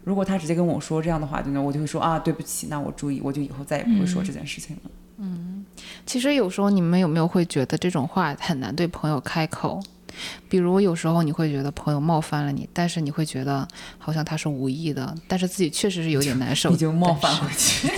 [0.04, 4.90] 如果他直接跟我说这样的话，就那，我就会说啊，对不起，那我注意，我就以后再也不会说这件事情了。
[5.16, 5.64] 嗯
[6.06, 9.82] 其实有时候你们有没有会觉得这种话很难对朋友开口？
[10.48, 13.66] 比如有时候你会觉得朋友冒犯了你，但是你会觉得
[13.98, 16.70] 好像他是无意的，但是自己确实是有点难受。
[16.70, 17.88] 你就冒犯回去，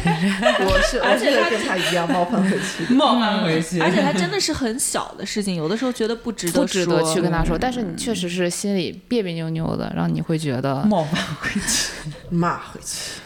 [0.65, 2.95] 我是我是跟他一样冒犯回去。
[2.95, 11.93] 冒犯回去，而且他真的是很小的事情，有的时候觉得不值得不值得去跟他说，但是你确实是心里别别扭扭的，让你会觉得冒犯回去。
[12.31, 13.21] 骂回去。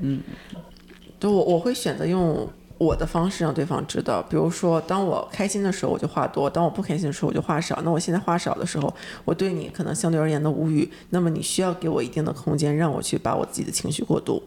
[0.00, 0.20] 嗯，
[1.18, 7.80] 就我我会选择用我的方式让对方知道，比如说，当我开心的时候我就话多，当我不开心的时候我就话少。
[7.82, 14.42] 那我现在话少的时候，我对你可能相对而言的无语，那么你需要给我一定的空间，让我去把我自己的情绪过渡。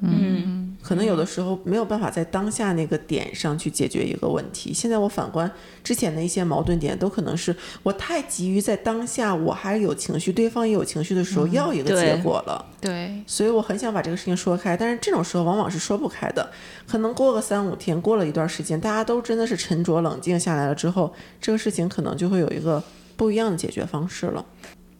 [0.00, 4.72] 嗯，可能有的时候没有办法在当下那个点上去解决一个问题。
[4.72, 5.50] 现在我反观
[5.82, 12.64] 之前的一些矛盾点，都可能是我太急于在当下我还有情绪，对方也有情绪的时候要一个结果了。
[12.80, 16.48] 对所以我很想把这个事情说开，但是这种时候往往是说不开的。
[16.86, 22.82] 可能过个三五天，过了一段时间，大家都真的是沉着冷静下来了之后，这个事情可能就会有一个
[23.16, 24.44] 不一样的解决方式了。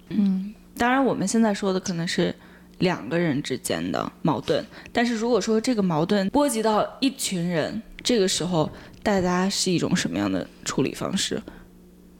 [0.09, 2.35] 嗯当然我们现在说的可能是
[2.79, 8.71] 两个人之间的矛盾，但是如果说这个矛盾波及到一群人，这个时候
[9.03, 11.41] 大家是一种什么样的处理方式？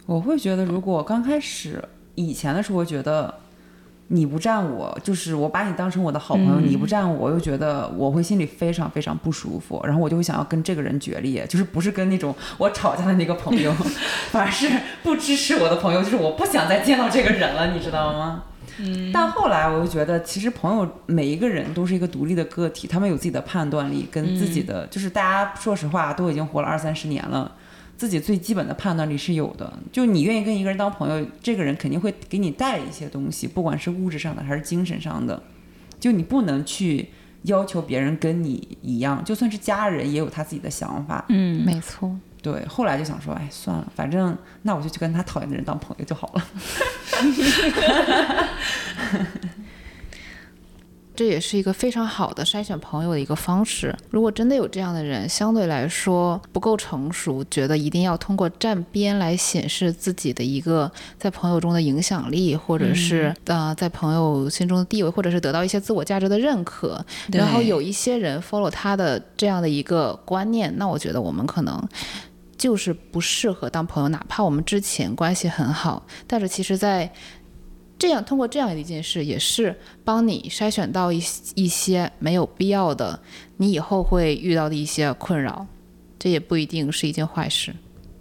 [0.07, 1.83] 我会觉得，如果刚开始
[2.15, 3.33] 以前的时候，觉得
[4.09, 13.71] 你不站我，就是我把你当成我的好朋友，嗯你不站我，我又觉得我会心里非常非常不舒服，然后我就会想要跟这个人决裂，就是不是跟那种我吵架的那个朋友，
[14.33, 14.67] 反而是
[15.03, 18.45] 不支持我的朋友，就是我不想再见到这个人了，你知道吗？
[18.81, 27.51] 嗯，但后来我就觉得，其实朋友每一个人都是一个独立的个体，他们有自己的判断力，跟自己的、就是大家说实话都已经活了二三十年了，
[27.97, 29.73] 自己最基本的判断力是有的。
[29.91, 35.43] 就你愿意跟一个人当朋友，这个人肯定会给你带一些东西，不管是物质上的还是精神上的。
[35.99, 37.09] 就你不能去
[37.43, 41.25] 要求别人跟你一样，就算是家人也有他自己的想法。
[41.29, 42.17] 嗯，没错。
[42.43, 46.45] 对，后来就想说，哎，算了，反正那我就去跟他讨厌的人当朋友就好了。
[51.17, 53.93] 这也是一个非常好的筛选朋友的一个方式。
[54.11, 67.05] 如果真的有这样的人，相对来说不够成熟，觉得一定要通过站边来显示自己的一个在朋友中的影响力，或者是、呃在朋友心中的地位，或者是得到一些自我价值的认可。
[67.33, 71.89] 然后有一些人 follow 他的这样的一个观念，那我觉得我们可能。
[72.59, 77.11] 就是不适合当朋友，哪怕我们之前关系很好，但是其实，在
[77.99, 81.23] 这样通过这样一件事，也是帮你筛选到一
[81.55, 83.19] 一些没有必要的，
[83.57, 85.67] 你以后会遇到的一些困扰，
[86.19, 87.75] 这也不一定是一件坏事。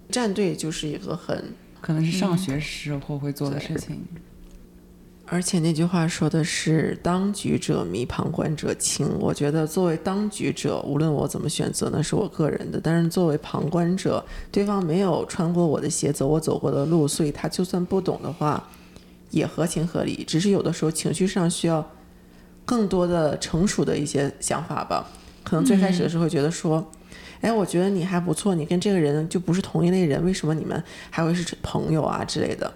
[0.10, 4.02] 站队就是一个很，可能是上学时候会做的事情。
[5.30, 9.06] 而且那句话说的是“当局者迷，旁观者清”。
[9.20, 18.70] 我觉得作为当局者，无论我怎么选择，那是我个人的；但是作为旁观者，对方没有穿过我的鞋，走我走过的路，所以他就算不懂的话，
[19.30, 20.24] 也合情合理。
[20.24, 21.86] 只是有的时候情绪上需要
[22.64, 25.10] 更多的成熟的一些想法吧。
[25.44, 26.90] 可能最开始的时候会觉得说，
[27.42, 32.74] 哎，我觉得你还不错，你跟这个人就不是同一类人，为什么你们还会是朋友啊之类的？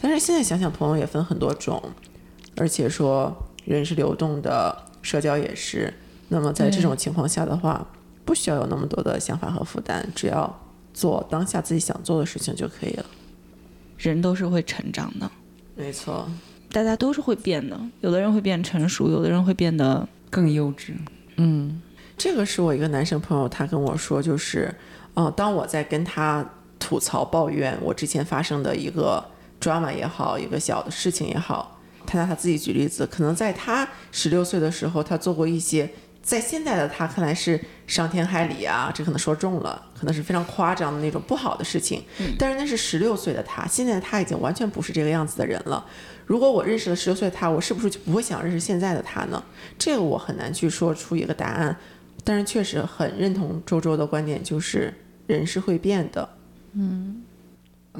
[0.00, 1.82] 但是现在想想，朋友也分很多种，
[2.56, 3.34] 而且说
[3.64, 5.92] 人是流动的，社交也是。
[6.28, 7.86] 那么在这种情况下的话，
[8.24, 10.60] 不需要有那么多的想法和负担，只要
[10.94, 13.04] 做当下自己想做的事情就可以了。
[13.98, 15.30] 人都是会成长的，
[15.74, 16.26] 没错，
[16.72, 20.94] 大家都是会变的，有的人会变成熟，有的人会变得更幼稚，
[21.36, 21.82] 嗯，
[22.16, 24.74] 这个是我一个男生朋友，他跟我说，就是，
[25.14, 26.48] 嗯、当我在跟他
[26.78, 29.22] 吐槽抱怨我之前发生的一个
[29.60, 35.90] drama 也好，一个小的事情也好，他拿他自己举例子，可能在他十六岁的时候，他做过一些
[36.22, 42.02] 在现在的他看来是伤天害理啊，这可能说重了，可能是非常夸张的那种不好的事情。
[42.38, 45.84] 但是那是十六岁的他，现在他已经完全不是这个样子的人了。
[46.26, 49.42] 如果我认识了十六岁的他，我是不是就不会想认识现在的他呢？
[49.78, 51.76] 这个我很难去说出一个答案。
[52.22, 54.92] 但是确实很认同周周的观点，就是
[55.26, 56.28] 人是会变的。
[56.74, 57.22] 嗯，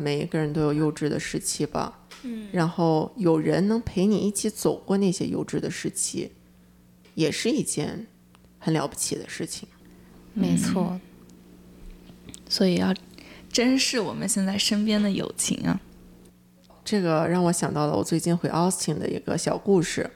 [0.01, 1.98] 每一个人都有幼稚的时期吧。
[2.22, 6.32] 嗯，然后有人能陪你一起走过那些幼稚的时期，
[7.14, 8.07] 也是一件
[8.59, 9.68] 很了不起的事情。
[10.34, 11.01] 没错。
[12.48, 12.94] 所以要
[13.51, 15.80] 珍视我们现在身边的友情啊。
[16.84, 20.11] 这个让我想到了我最近回 Austin 的一个小故事。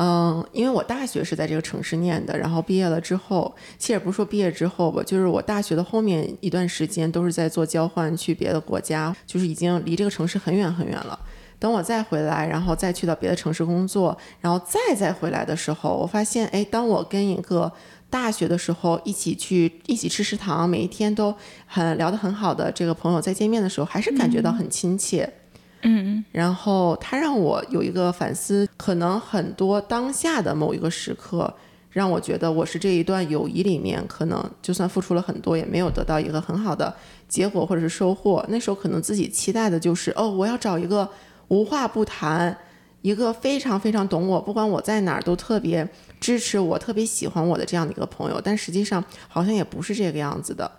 [0.00, 11.18] 嗯，因为我大学是在这个城市念的，然后毕业了之后，其实也不是说毕业之后吧，就是我大学的后面一段时间都是在做交换，去别的国家，就是已经离这个城市很远很远了。
[11.58, 17.72] 等我再回来，然后再去到别的城市工作，然后再再回来的时候，我发现，哎，当我跟一个
[18.08, 21.34] 大学的时候一起去一起吃食堂，每一天都
[21.66, 25.24] 很聊得很好的这个朋友，再见面的时候还是感觉到很亲切。
[25.24, 25.32] 嗯
[25.82, 31.52] 嗯然后他让我有一个反思，可能很多当下的某一个时刻，
[31.90, 36.92] 让我觉得我是这一段友谊里面，可能就算付出了很多，也没有得到一个很好的
[37.28, 38.44] 结果或者是收获。
[38.48, 41.08] 那时候可能自己期待的就是，哦，我要找一个
[41.48, 42.56] 无话不谈，
[43.02, 45.88] 一个非常非常懂我，不管我在哪儿都特别
[46.20, 48.40] 支持我、特别喜欢我的这样的一个朋友。
[48.40, 50.70] 但实际上好像也不是这个样子的。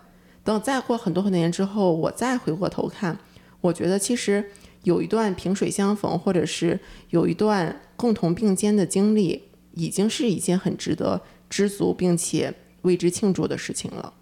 [0.44, 3.18] 等再过很多很多年之后，我再回过头看，
[3.62, 4.50] 我觉得其实。
[4.84, 11.20] 有一段萍水相逢，或者是有一段共同并肩的经历，已经是一件很值得
[11.50, 14.14] 知足并且为之庆祝的事情了。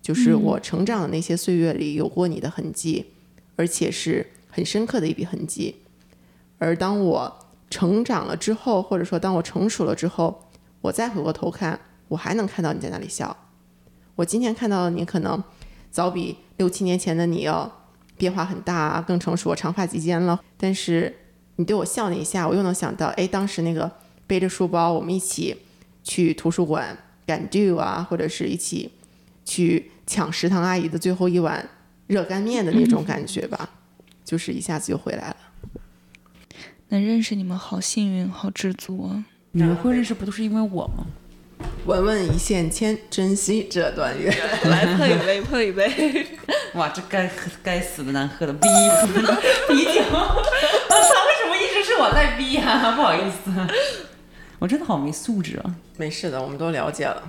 [0.00, 3.04] 就是我成长的那些岁月里有过你的痕迹，
[3.56, 5.76] 而且是很深刻的一笔痕迹。
[6.56, 10.48] 而当我成长了之后，或者说当我成熟了之后，
[10.80, 11.78] 我再回过头看，
[12.08, 13.36] 我还能看到你在那里笑。
[14.14, 15.44] 我今天看到的你，可能
[15.90, 17.77] 早比六七年前的你要。
[18.18, 20.38] 变化很大，更成熟，长发及肩了。
[20.58, 21.16] 但是
[21.56, 23.90] 你对我笑了一下，我又能想到，哎，当时那个
[24.26, 25.56] 背着书包，我们一起
[26.02, 28.90] 去图书馆赶 do 啊，或者是一起
[29.44, 31.66] 去抢食堂阿姨的最后一碗
[32.06, 33.70] 热干面的那种感觉吧，
[34.24, 35.36] 就是一下子就回来了。
[36.88, 39.24] 能认识你们好幸运，好知足啊！
[39.52, 41.06] 你们会认识不都是因为我吗？
[41.86, 44.30] 文文一线牵，珍惜这段缘。
[44.68, 46.26] 来碰一杯，碰一杯。
[46.74, 47.30] 哇，这该
[47.62, 48.60] 该死的难喝的逼
[49.68, 50.02] 啤酒！
[50.10, 52.92] 我操，为什么一直是我在逼呀？
[52.94, 53.50] 不好意思，
[54.58, 55.74] 我真的好没素质啊！
[55.96, 57.22] 没事的，我们都了解了。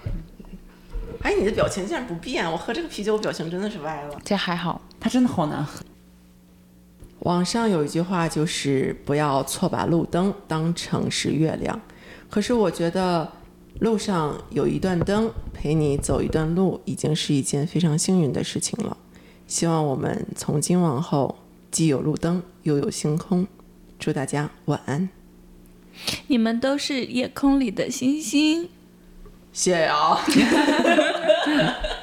[1.22, 2.46] 哎，你的表情竟然不变！
[2.52, 4.20] 我喝这个啤酒，我表情真的是歪了。
[4.26, 5.82] 这还好，它真的好难喝。
[7.20, 11.80] 网上有一句话就是不要错把路灯当成是月亮，
[12.30, 13.39] 可是我觉得。
[13.80, 18.98] 路上有一段灯陪你走一段路，已经是一件非常幸运的事情了。
[19.48, 21.40] 希望我们从今往后
[21.72, 23.48] 既有路灯，又有星空。
[23.98, 25.10] 祝大家晚安。
[26.28, 28.70] 你们都是夜空里的星星。
[29.52, 30.20] 谢谢啊。